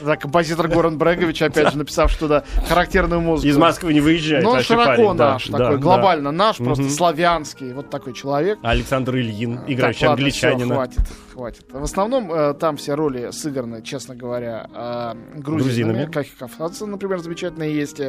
[0.00, 3.48] Да, композитор Горан Брегович, опять же, написав туда характерную музыку.
[3.48, 4.44] Из Москвы не выезжает.
[4.44, 5.82] Ну, широко парень, да, наш, да, такой, да.
[5.82, 6.90] глобально наш, просто Мгм.
[6.92, 8.58] славянский, вот такой человек.
[8.62, 10.74] Александр Ильин, играющий Так, ладно, англичанина.
[10.74, 11.00] хватит,
[11.32, 11.64] хватит.
[11.72, 15.64] В основном э, там все роли сыграны, честно говоря, э, грузинами.
[15.94, 16.12] Грузинами.
[16.12, 18.00] Как и Кавказцы, например, замечательные есть.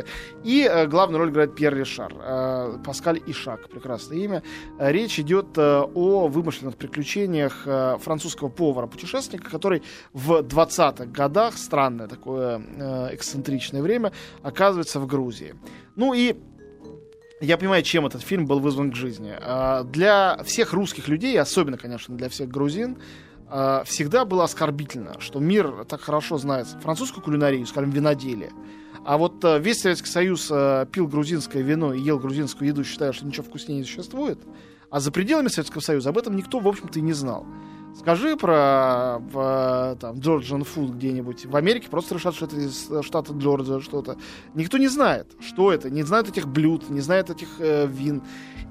[0.43, 2.11] И э, главную роль играет Пьер Ришар.
[2.17, 4.43] э, Паскаль Ишак, прекрасное имя.
[4.79, 9.83] Речь идет э, о вымышленных приключениях э, французского повара-путешественника, который
[10.13, 15.55] в 20-х годах, странное такое э, эксцентричное время, оказывается в Грузии.
[15.95, 16.35] Ну и
[17.41, 19.33] я понимаю, чем этот фильм был вызван к жизни.
[19.41, 22.97] А, Для всех русских людей, особенно, конечно, для всех грузин,
[23.47, 28.51] а, всегда было оскорбительно, что мир так хорошо знает французскую кулинарию, скажем, виноделие.
[29.05, 33.11] А вот а, весь Советский Союз а, пил грузинское вино и ел грузинскую еду, считая,
[33.11, 34.39] что ничего вкуснее не существует.
[34.89, 37.45] А за пределами Советского Союза об этом никто, в общем-то, и не знал.
[37.97, 41.45] Скажи про в, там, Georgian Food где-нибудь.
[41.45, 44.17] В Америке просто решат, что это из э, штата Джорджия что-то.
[44.53, 45.89] Никто не знает, что это.
[45.89, 48.21] Не знают этих блюд, не знают этих э, вин.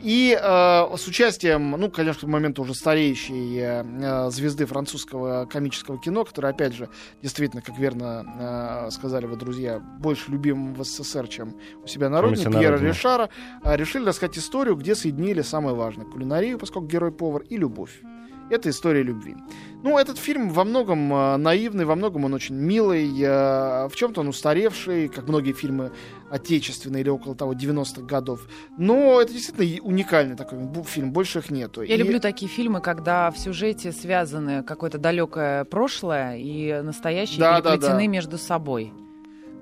[0.03, 5.47] И э, с участием, ну, конечно, к тому моменту уже стареющей э, э, звезды французского
[5.47, 6.91] комического кино, которая, опять же,
[7.23, 12.21] действительно, как верно э, сказали вы, друзья, больше любим в СССР, чем у себя на
[12.21, 12.77] родине, Пьера.
[12.77, 13.31] Ришара,
[13.65, 16.05] э, решили рассказать историю, где соединили самое важное.
[16.05, 18.03] Кулинарию, поскольку герой-повар, и любовь.
[18.51, 19.37] Это история любви.
[19.83, 24.21] Ну, этот фильм во многом э, наивный, во многом он очень милый, э, в чем-то
[24.21, 25.93] он устаревший, как многие фильмы
[26.31, 28.47] отечественные или около того 90-х годов.
[28.79, 31.83] Но это действительно уникальный такой фильм, больше их нету.
[31.83, 37.61] Я И- люблю такие фильмы, когда в сюжете связаны какое-то далекое прошлое и настоящее Да,
[37.61, 38.07] да, переплетены да.
[38.07, 38.93] между собой.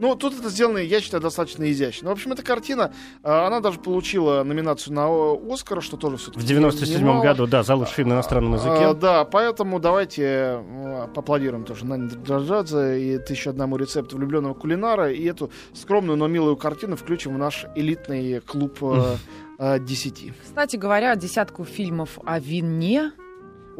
[0.00, 2.08] Ну, тут это сделано, я считаю, достаточно изящно.
[2.08, 6.40] В общем, эта картина, э, она даже получила номинацию на О- Оскар, что тоже все-таки
[6.40, 8.94] В 97 году, да, за лучший фильм на иностранном языке.
[8.94, 15.22] да, поэтому давайте э, поаплодируем тоже Нане Джаджадзе и «Тысяча одному рецепту влюбленного кулинара» и
[15.24, 19.16] эту скромную, но милую картину включим в наш элитный клуб э,
[19.58, 20.32] э, 10.
[20.42, 23.12] Кстати говоря, десятку фильмов о вине.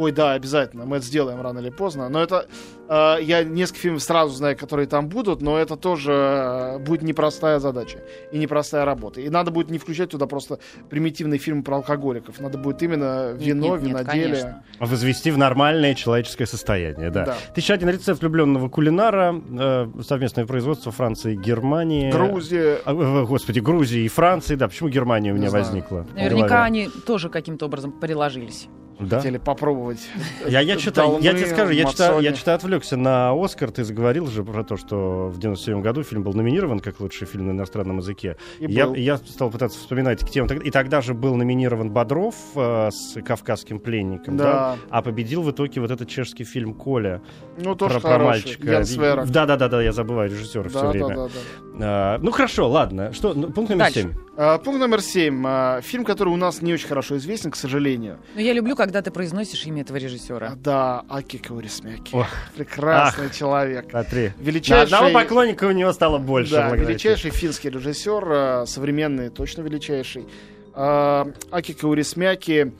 [0.02, 2.08] Ой, да, обязательно, мы это сделаем рано или поздно.
[2.08, 2.48] Но это,
[2.88, 7.60] э, я несколько фильмов сразу знаю, которые там будут, но это тоже э, будет непростая
[7.60, 7.98] задача
[8.32, 9.20] и непростая работа.
[9.20, 10.58] И надо будет не включать туда просто
[10.90, 12.40] примитивный фильм про алкоголиков.
[12.40, 14.24] Надо будет именно Нет, вино, нет, нет, виноделие.
[14.24, 14.64] конечно.
[14.80, 17.26] Возвести в нормальное человеческое состояние, да.
[17.26, 17.36] Да.
[17.54, 22.10] Тысяча один рецепт влюбленного кулинара, э, совместное производство Франции и Германии.
[22.10, 22.80] Грузия.
[22.84, 26.04] А, э, Господи, Грузии и Франции, да, почему Германия у меня возникла?
[26.16, 28.66] Наверняка они тоже каким-то образом приложились.
[29.00, 29.16] Да?
[29.18, 30.00] Хотели попробовать.
[30.46, 32.24] Я, я, что-то, я тебе скажу, я Мацони.
[32.24, 33.70] я что-то отвлекся на Оскар.
[33.70, 37.46] Ты заговорил же про то, что в 97 году фильм был номинирован как лучший фильм
[37.48, 38.36] на иностранном языке.
[38.60, 38.94] И Я, был.
[38.94, 40.64] я стал пытаться вспоминать, он тогда.
[40.64, 44.44] И тогда же был номинирован Бодров э, с кавказским пленником, да.
[44.44, 44.76] Да.
[44.90, 47.20] А победил в итоге вот этот чешский фильм Коля
[47.58, 48.26] Ну, тоже про, про хороший.
[48.28, 49.24] мальчика.
[49.26, 51.08] Да, да, да, да, я забываю режиссера все Да, время.
[51.08, 51.34] да, да, да.
[51.80, 53.12] А, ну хорошо, ладно.
[53.12, 54.00] Что, ну, пункт номер Дальше.
[54.02, 54.12] 7.
[54.36, 55.42] А, Пункт номер семь.
[55.46, 58.18] А, Фильм, который у нас не очень хорошо известен, к сожалению.
[58.34, 60.54] Но я люблю, когда ты произносишь имя этого А, режиссера.
[60.56, 62.16] Да, Аки Каурисмяки.
[62.56, 63.90] Прекрасный человек.
[63.90, 64.32] Смотри.
[64.38, 64.84] На Величайший...
[64.94, 66.52] одного поклонника у него стало больше.
[66.52, 70.26] Да, величайший финский режиссер, а, современный, точно величайший.
[70.74, 72.72] А, Аки Каурисмяки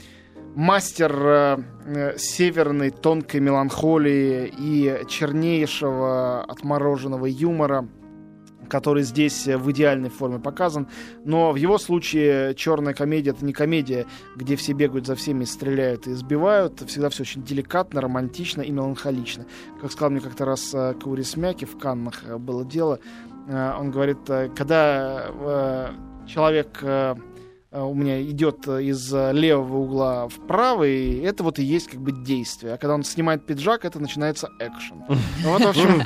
[0.55, 7.87] мастер а, э, северной тонкой меланхолии и чернейшего отмороженного юмора,
[8.73, 10.89] который здесь э, в идеальной форме показан.
[11.27, 16.07] Но в его случае черная комедия это не комедия, где все бегают за всеми, стреляют
[16.07, 16.81] и избивают.
[16.87, 19.45] Всегда все очень деликатно, романтично и меланхолично.
[19.79, 22.99] Как сказал мне как-то раз э, Каурисмяки в Каннах э, было дело.
[23.49, 24.19] Он говорит,
[24.55, 25.27] когда
[26.29, 26.79] человек
[27.81, 32.01] у меня идет э, из э, левого угла в правый, это вот и есть как
[32.01, 32.75] бы действие.
[32.75, 35.05] А когда он снимает пиджак, это начинается экшен.
[35.09, 36.03] Ну Вот, в общем,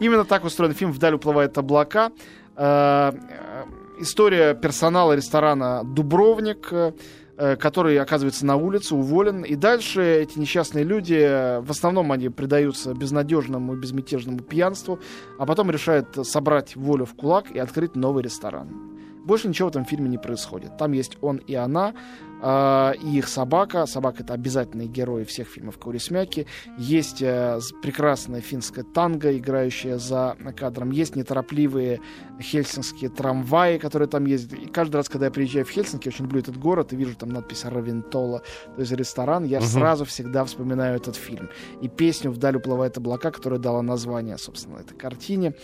[0.00, 2.10] именно так устроен фильм «Вдаль уплывают облака».
[2.56, 3.64] Э, э,
[3.98, 6.92] История персонала ресторана «Дубровник», э,
[7.36, 9.42] э, который оказывается на улице, уволен.
[9.42, 14.98] И дальше эти несчастные люди, э, в основном они предаются безнадежному и безмятежному пьянству,
[15.38, 18.93] а потом решают собрать волю в кулак и открыть новый ресторан.
[19.24, 20.76] Больше ничего в этом фильме не происходит.
[20.76, 21.94] Там есть он и она,
[22.42, 23.86] э, и их собака.
[23.86, 26.46] Собака— это обязательные герои всех фильмов Каурисмяки.
[26.78, 30.90] Есть э, прекрасная финская танго, играющая за кадром.
[30.90, 32.00] Есть неторопливые
[32.40, 34.58] хельсинские трамваи, которые там ездят.
[34.58, 37.30] И каждый раз, когда я приезжаю в Хельсинки, очень люблю этот город, и вижу там
[37.30, 38.42] надпись «Равентола»,
[38.74, 39.66] то есть ресторан, я угу.
[39.66, 41.48] сразу всегда вспоминаю этот фильм.
[41.80, 45.54] И песню «Вдаль уплывает облака», которая дала название, собственно, этой картине.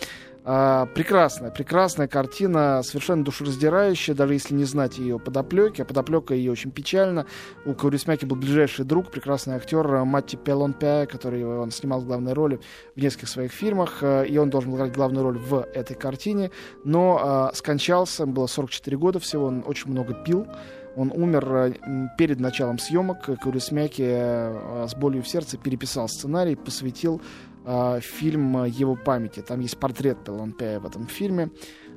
[0.43, 5.81] А, прекрасная, прекрасная картина, совершенно душераздирающая, даже если не знать ее подоплеки.
[5.81, 7.27] А подоплека ее очень печальна.
[7.65, 12.59] У Каурисмяки был ближайший друг, прекрасный актер Матти Пелонпя, который он снимал в главной роли
[12.95, 16.51] в нескольких своих фильмах, э, и он должен был играть главную роль в этой картине,
[16.83, 20.47] но а, скончался, было 44 года всего, он очень много пил.
[20.95, 21.73] Он умер э,
[22.17, 23.29] перед началом съемок.
[23.41, 27.21] Каурисмяки э, с болью в сердце переписал сценарий, посвятил
[27.65, 29.41] э, фильм его памяти.
[29.41, 31.49] Там есть портрет Пеланпея в этом фильме.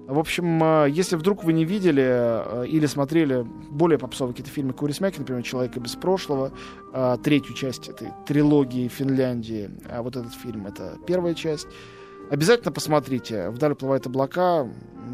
[0.07, 5.19] В общем, э, если вдруг вы не видели или смотрели более попсовые какие-то фильмы Курисмяки,
[5.19, 6.53] например, «Человека без прошлого»,
[7.23, 11.67] третью часть этой трилогии Финляндии, а вот этот фильм— это первая часть,
[12.31, 13.51] обязательно посмотрите.
[13.51, 14.69] «Вдаль уплывают облака».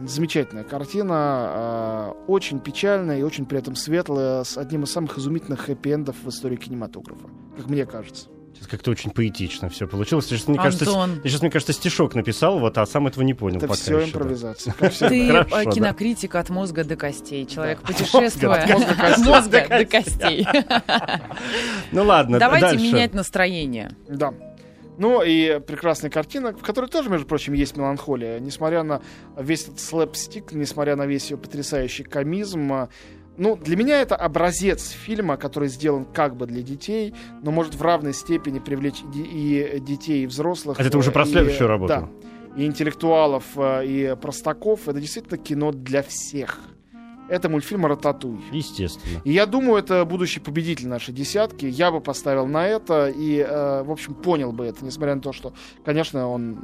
[0.07, 6.15] Замечательная картина, очень печальная и очень при этом светлая, с одним из самых изумительных хэппи-эндов
[6.23, 8.29] в истории кинематографа, как мне кажется.
[8.71, 10.27] Как-то очень поэтично все получилось.
[10.27, 13.59] Сейчас, мне кажется, я сейчас, мне кажется, стишок написал, вот, а сам этого не понял.
[13.59, 14.75] Это пока все еще, импровизация.
[14.81, 15.09] Да.
[15.09, 16.41] Ты Хорошо, кинокритик да.
[16.41, 17.47] от мозга до костей.
[17.47, 20.47] Человек путешествуя от мозга до костей.
[21.93, 23.93] Ну ладно, Давайте менять настроение.
[24.09, 24.33] Да.
[24.99, 28.39] Ну и прекрасная картина, в которой тоже, между прочим, есть меланхолия.
[28.39, 29.01] Несмотря на
[29.37, 32.89] весь этот слэпстик, несмотря на весь ее потрясающий комизм,
[33.37, 37.83] ну, для меня это образец фильма, который сделан как бы для детей, но может в
[37.83, 40.79] равной степени привлечь и детей, и взрослых.
[40.79, 41.89] Это уже про следующую и, работу.
[41.89, 42.09] Да,
[42.57, 44.89] и интеллектуалов, э, и простаков.
[44.89, 46.59] Это действительно кино для всех
[47.31, 48.41] это мультфильм «Рататуй».
[48.53, 49.21] Естественно.
[49.25, 51.65] И я думаю, это будущий победитель нашей десятки.
[51.65, 55.33] Я бы поставил на это и, э, в общем, понял бы это, несмотря на то,
[55.33, 55.53] что,
[55.85, 56.59] конечно, он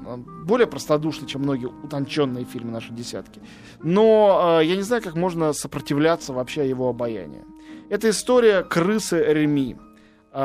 [0.45, 3.41] более простодушный, чем многие утонченные фильмы нашей десятки.
[3.83, 7.45] Но э, я не знаю, как можно сопротивляться вообще его обаянию.
[7.89, 9.77] Это история крысы Реми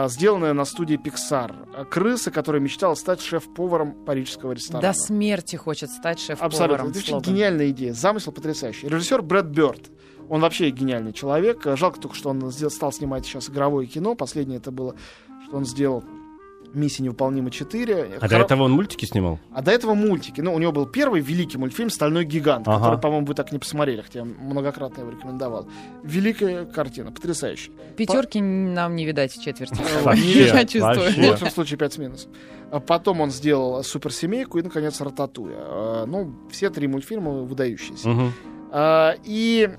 [0.07, 1.85] сделанная на студии Pixar.
[1.89, 4.81] Крыса, которая мечтала стать шеф-поваром парижского ресторана.
[4.81, 6.47] До смерти хочет стать шеф-поваром.
[6.47, 6.89] Абсолютно.
[6.89, 7.93] Это очень гениальная идея.
[7.93, 8.87] Замысел потрясающий.
[8.87, 9.91] Режиссер Брэд Бёрд.
[10.29, 11.63] Он вообще гениальный человек.
[11.75, 14.15] Жалко только, что он стал снимать сейчас игровое кино.
[14.15, 14.95] Последнее это было,
[15.45, 16.03] что он сделал
[16.73, 18.15] «Миссия невыполнима 4».
[18.15, 18.29] А Хор...
[18.29, 19.39] до этого он мультики снимал?
[19.53, 20.41] А до этого мультики.
[20.41, 22.77] Ну, у него был первый великий мультфильм «Стальной гигант», ага.
[22.77, 25.67] который, по-моему, вы так не посмотрели, хотя я многократно его рекомендовал.
[26.03, 27.73] Великая картина, потрясающая.
[27.97, 28.45] Пятерки По...
[28.45, 29.81] нам не видать в четверти.
[30.15, 31.11] Я чувствую.
[31.11, 32.31] В лучшем случае 5 с минусом.
[32.71, 35.55] А потом он сделал «Суперсемейку» и, наконец, «Рататуя».
[35.57, 38.31] А, ну, все три мультфильма выдающиеся.
[38.71, 39.69] А, и,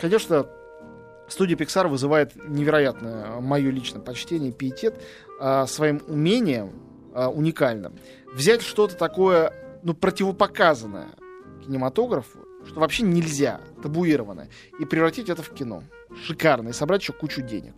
[0.00, 0.46] конечно,
[1.28, 5.02] студия Pixar вызывает невероятное мое личное почтение, пиетет
[5.40, 6.72] а, своим умением
[7.14, 7.94] а, уникальным.
[8.32, 11.08] Взять что-то такое, ну, противопоказанное
[11.64, 15.82] кинематографу, что вообще нельзя, табуированное, и превратить это в кино.
[16.24, 16.70] Шикарно.
[16.70, 17.74] И собрать еще кучу денег.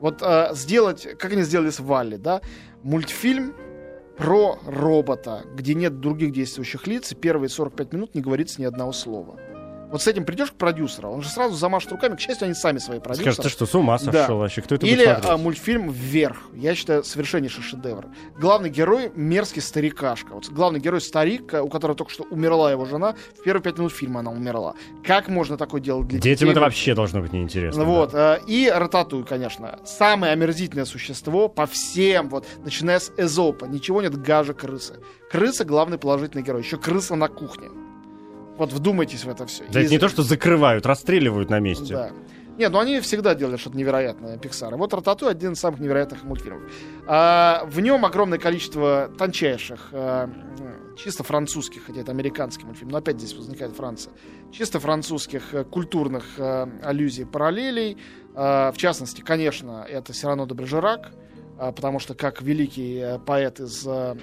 [0.00, 2.40] Вот э, сделать, как они сделали с Валли, да,
[2.82, 3.54] мультфильм
[4.16, 8.92] про робота, где нет других действующих лиц, и первые 45 минут не говорится ни одного
[8.92, 9.38] слова.
[9.90, 12.14] Вот с этим придешь к продюсеру, он же сразу замашет руками.
[12.14, 13.32] К счастью, они сами свои продюсеры.
[13.32, 14.34] Скажет, ты что, с ума сошел да.
[14.34, 14.62] вообще?
[14.62, 16.38] Кто это Или а, мультфильм «Вверх».
[16.54, 18.06] Я считаю, совершеннейший шедевр.
[18.38, 20.34] Главный герой— мерзкий старикашка.
[20.34, 23.16] Вот главный герой— старик, у которого только что умерла его жена.
[23.38, 24.74] В первые пять минут фильма она умерла.
[25.04, 26.52] Как можно такое делать для Детям детей?
[26.52, 27.84] это вообще должно быть неинтересно.
[27.84, 28.12] Вот.
[28.12, 28.36] Да.
[28.46, 29.80] И Рататуй, конечно.
[29.84, 33.64] Самое омерзительное существо по всем, вот, начиная с Эзопа.
[33.64, 35.00] Ничего нет гаже крысы.
[35.30, 36.62] Крыса— главный положительный герой.
[36.62, 37.68] Еще крыса на кухне.
[38.60, 39.64] Вот вдумайтесь в это все.
[39.72, 41.94] Да, это не то, что закрывают, расстреливают на месте.
[41.94, 42.10] Да.
[42.58, 44.76] Нет, ну они всегда делали что-то невероятное, Pixar.
[44.76, 46.70] Вот Рататуй один из самых невероятных мультфильмов.
[47.06, 50.30] А, в нем огромное количество тончайших, а,
[50.98, 54.12] чисто французских, хотя это американский мультфильм, но опять здесь возникает Франция,
[54.52, 57.96] чисто французских а, культурных а, аллюзий, параллелей.
[58.34, 61.12] А, в частности, конечно, это Сирано де Брежерак,
[61.58, 64.18] а, потому что как великий поэт из а,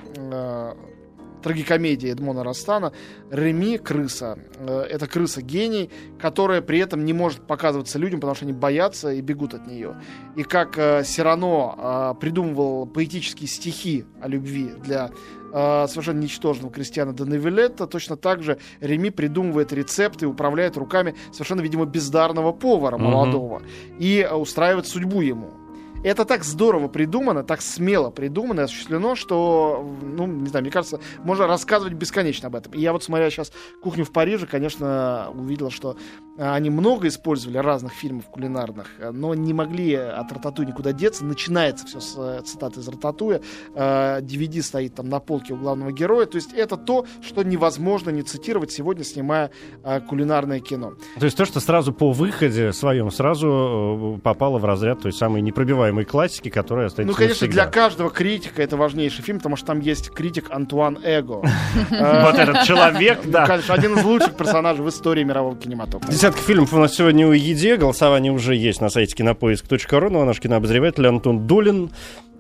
[1.42, 2.92] трагикомедии Эдмона Растана,
[3.32, 4.38] Реми— крыса.
[4.60, 9.22] Э, это крыса-гений, которая при этом не может показываться людям, потому что они боятся и
[9.22, 9.96] бегут от нее.
[10.36, 15.12] И как э, Сирано э, придумывал поэтические стихи о любви для
[15.50, 21.86] совершенно ничтожного Кристиана Деневилетта, точно так же Реми придумывает рецепты и управляет руками совершенно, видимо,
[21.86, 23.98] бездарного повара молодого mm-hmm.
[23.98, 25.54] и устраивает судьбу ему.
[26.04, 31.00] Это так здорово придумано, так смело придумано и осуществлено, что, ну, не знаю, мне кажется,
[31.24, 32.74] можно рассказывать бесконечно об этом.
[32.74, 35.98] И я вот, смотря сейчас «Кухню в Париже», конечно, увидел, что
[36.38, 41.26] а, они много использовали разных фильмов кулинарных, но не могли от Рататуя никуда деться.
[41.26, 43.42] Начинается все с э, цитаты из Рататуя.
[43.76, 46.26] DVD стоит там на полке у главного героя.
[46.26, 49.52] То есть это то, что невозможно не цитировать сегодня, снимая
[49.84, 50.94] а, кулинарное кино.
[51.20, 55.42] То есть то, что сразу по выходе своем сразу э, попало в разряд той самой
[55.42, 59.80] непробиваемой классики, которая остается Ну, конечно, для каждого критика это важнейший фильм, потому что там
[59.80, 61.42] есть критик Антуан Эго.
[61.90, 63.46] Вот этот человек, да.
[63.46, 66.12] Конечно, один из лучших персонажей в истории мирового кинематографа.
[66.12, 67.78] Десятка фильмов у нас сегодня у еде.
[67.78, 70.10] Голосование уже есть на сайте кинопоиск.ру.
[70.10, 71.92] Ну а наш кинообозреватель Антон Долин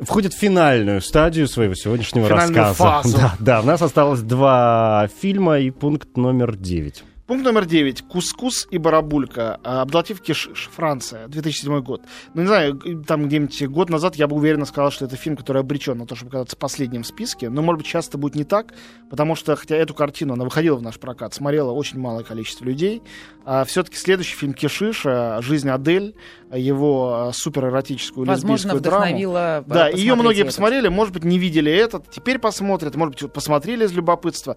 [0.01, 2.75] входит в финальную стадию своего сегодняшнего Финальную рассказа.
[2.75, 3.17] фазу.
[3.17, 7.03] Да, да, у нас осталось два фильма и пункт номер девять.
[7.27, 8.03] Пункт номер девять.
[8.03, 9.59] Кускус и барабулька.
[9.61, 12.01] А, Абдулатив Кишиш, Франция, 2007 год.
[12.33, 15.61] Ну, не знаю, там где-нибудь год назад я бы уверенно сказал, что это фильм, который
[15.61, 17.49] обречен на то, чтобы оказаться последним в списке.
[17.49, 18.73] Но, может быть, сейчас это будет не так,
[19.09, 23.01] потому что, хотя эту картину, она выходила в наш прокат, смотрело очень малое количество людей.
[23.43, 26.15] А все-таки следующий фильм Кишиша «Жизнь Адель»,
[26.53, 29.03] его а, суперэротическую Возможно, лесбийскую драму.
[29.37, 30.53] э, Да, ее многие этот.
[30.53, 34.55] посмотрели, может быть, не видели этот, теперь посмотрят, может быть, посмотрели из любопытства.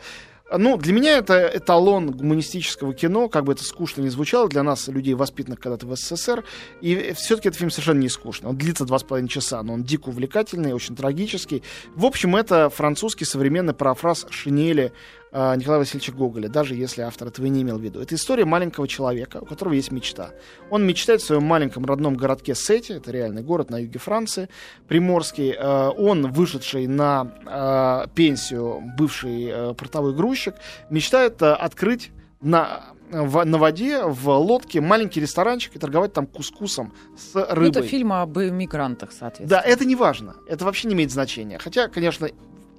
[0.57, 4.89] Ну, для меня это эталон гуманистического кино, как бы это скучно не звучало, для нас,
[4.89, 6.45] людей, воспитанных когда-то в СССР,
[6.81, 8.51] и все-таки этот фильм совершенно не скучный.
[8.51, 11.63] Он длится два с половиной часа, но он дико увлекательный, очень трагический.
[11.95, 14.93] В общем, это французский современный парафраз Шинели
[15.33, 18.01] э, Николая Васильевича Гоголя, даже если автор этого не имел в виду.
[18.01, 20.31] Это история маленького человека, у которого есть мечта.
[20.71, 24.49] Он мечтает в своем маленьком родном городке Сети, это реальный город на юге Франции,
[24.89, 25.53] приморский.
[25.57, 30.55] Э, он, вышедший на э, пенсию, бывший э, портовой грузчик,
[30.91, 32.11] мечтает э, открыть
[32.41, 37.69] на, в- на воде, в лодке маленький ресторанчик и торговать там кускусом с Ну, рыбой.
[37.71, 39.49] это фильм об мигрантах, соответственно.
[39.63, 40.37] Да, это не важно.
[40.49, 41.59] Это вообще не имеет значения.
[41.59, 42.31] Хотя, конечно,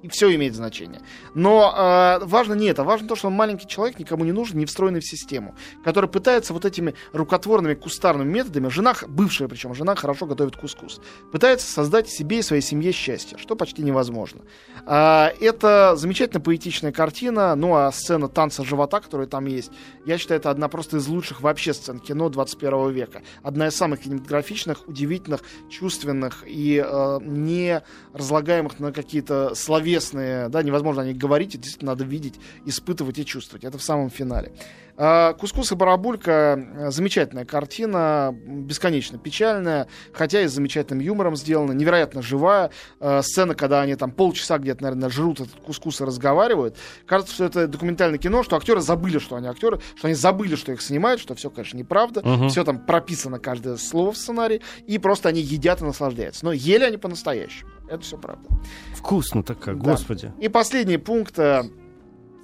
[0.02, 1.00] и все имеет значение.
[1.34, 2.84] Но э, важно не это.
[2.84, 6.52] Важно то, что он маленький человек, никому не нужен, не встроенный в систему, который пытается
[6.52, 11.00] вот этими рукотворными кустарными методами, жена, бывшая причем, жена хорошо готовит кускус,
[11.30, 14.42] пытается создать себе и своей семье счастье, что почти невозможно.
[14.86, 19.70] А, это замечательно поэтичная картина, ну а сцена танца живота, которая там есть,
[20.04, 23.22] я считаю, это одна просто из лучших вообще сцен кино 21 века.
[23.42, 27.82] Одна из самых кинематографичных, удивительных, чувственных и э, не
[28.12, 32.34] разлагаемых на какие-то словесные, да, невозможно о них говорить, действительно надо видеть,
[32.64, 33.64] испытывать и чувствовать.
[33.64, 34.52] Это в самом финале.
[34.96, 41.72] А, Кускус и барабулька э, замечательная картина, бесконечно печальная, хотя и с замечательным юмором сделана,
[41.72, 42.70] невероятно живая.
[43.00, 46.76] Э, Сцена, когда они там полчаса где-то, наверное, жрут этот кускус и разговаривают.
[47.06, 50.72] Кажется, что это документальное кино, что актеры забыли, что они актеры, что они забыли, что
[50.72, 52.20] их снимают, что все, конечно, неправда.
[52.22, 52.48] Мгм.
[52.50, 56.44] Все там прописано, каждое слово в сценарии, и просто они едят и наслаждаются.
[56.44, 57.70] Но ели они по-настоящему.
[57.88, 58.48] Это все правда.
[58.94, 59.90] Вкусно так как, Да.
[59.92, 60.32] господи.
[60.40, 61.38] И последний пункт.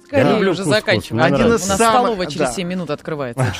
[0.09, 1.23] Скорее Я люблю уже кускус, заканчиваем.
[1.23, 1.65] Один нравится.
[1.65, 2.53] У нас из столовая самых- через да.
[2.53, 3.55] 7 минут открывается.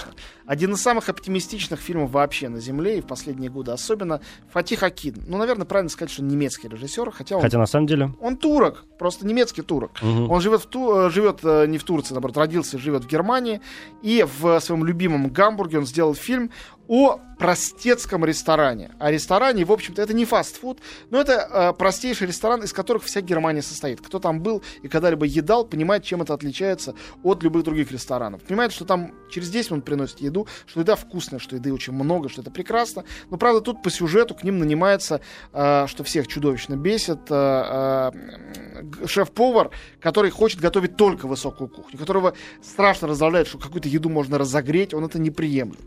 [0.50, 3.72] Один из самых оптимистичных фильмов вообще на Земле и в последние годы.
[3.72, 4.20] Особенно
[4.52, 5.14] Фатих Акин.
[5.28, 8.16] Ну, наверное, правильно сказать, что немецкий режиссер, хотя он, Хотя на самом деле...
[8.20, 10.02] он турок, просто немецкий турок.
[10.02, 10.32] мгм.
[10.32, 13.08] Он живет, в Ту- э, живет э, не в Турции, наоборот, родился и живет в
[13.08, 13.62] Германии.
[14.02, 16.50] И в своем любимом Гамбурге он сделал фильм
[16.88, 18.92] о простецком ресторане.
[19.00, 20.80] А ресторане, в общем-то, это не фастфуд,
[21.12, 24.02] но это э, простейший ресторан, из которых вся Германия состоит.
[24.02, 28.42] Кто там был и когда-либо едал, понимает, чем это отличается от любых других ресторанов.
[28.42, 32.30] Понимает, что там через 10 минут приносят еду, что еда вкусная, что еды очень много,
[32.30, 33.04] что это прекрасно.
[33.30, 35.22] Но, правда, тут по сюжету к ним нанимается,
[35.54, 42.34] э, что всех чудовищно бесит, э, э, шеф-повар, который хочет готовить только высокую кухню, которого
[42.62, 45.80] страшно раздражает, что какую-то еду можно разогреть, он это не приемлет.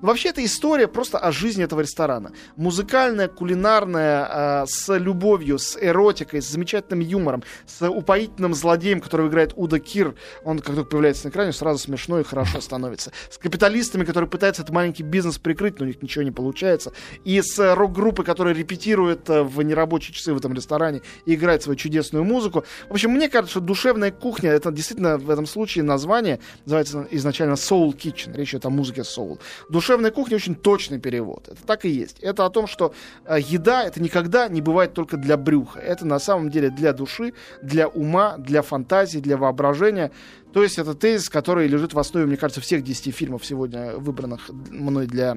[0.00, 2.32] Но вообще это история просто о жизни этого ресторана.
[2.56, 9.52] Музыкальная, кулинарная, э, с любовью, с эротикой, с замечательным юмором, с упоительным злодеем, которого играет
[9.56, 10.14] Уда Кир.
[10.44, 13.12] Он, как только появляется на экране, сразу смешно и хорошо становится.
[13.30, 13.38] С
[13.88, 16.92] капиталистами, которые пытаются этот маленький бизнес прикрыть, но у них ничего не получается.
[17.24, 21.62] И с э, рок-группой, которая репетирует э, в нерабочие часы в этом ресторане и играет
[21.62, 22.64] свою чудесную музыку.
[22.88, 27.54] В общем, мне кажется, что душевная кухня, это действительно в этом случае название, называется изначально
[27.54, 29.38] Soul Kitchen, речь идет о музыке Soul.
[29.70, 31.48] Душевная кухня очень точный перевод.
[31.48, 32.20] Это так и есть.
[32.20, 32.92] Это о том, что
[33.24, 35.78] э, еда это никогда не бывает только для брюха.
[35.80, 37.32] Это на самом деле для души,
[37.62, 40.10] для ума, для фантазии, для воображения.
[40.52, 44.48] То есть это тезис, который лежит в основе, мне кажется, всех 10 фильмов сегодня выбранных
[44.70, 45.36] мной для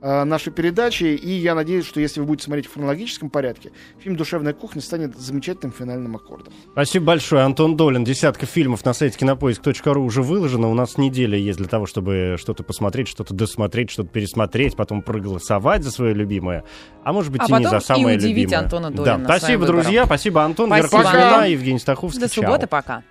[0.00, 1.04] э, нашей передачи.
[1.04, 5.16] И я надеюсь, что если вы будете смотреть в хронологическом порядке, фильм «Душевная кухня» станет
[5.16, 6.52] замечательным финальным аккордом.
[6.72, 7.42] Спасибо большое.
[7.42, 8.02] Антон Долин.
[8.04, 10.68] Десятка фильмов на сайте кинопоиск.ру уже выложено.
[10.68, 15.84] У нас неделя есть для того, чтобы что-то посмотреть, что-то досмотреть, что-то пересмотреть, потом проголосовать
[15.84, 16.64] за свое любимое.
[17.04, 18.58] А может быть А и не за самое и удивить любимое.
[18.64, 19.80] Антона да, Долина своим спасибо, выбором.
[19.82, 20.04] друзья.
[20.04, 20.68] Спасибо, Антон.
[20.68, 21.44] Спасибо, Антон.
[21.44, 22.20] Евгений Стаховский.
[22.20, 22.42] До Чао.
[22.44, 23.04] субботы, пока.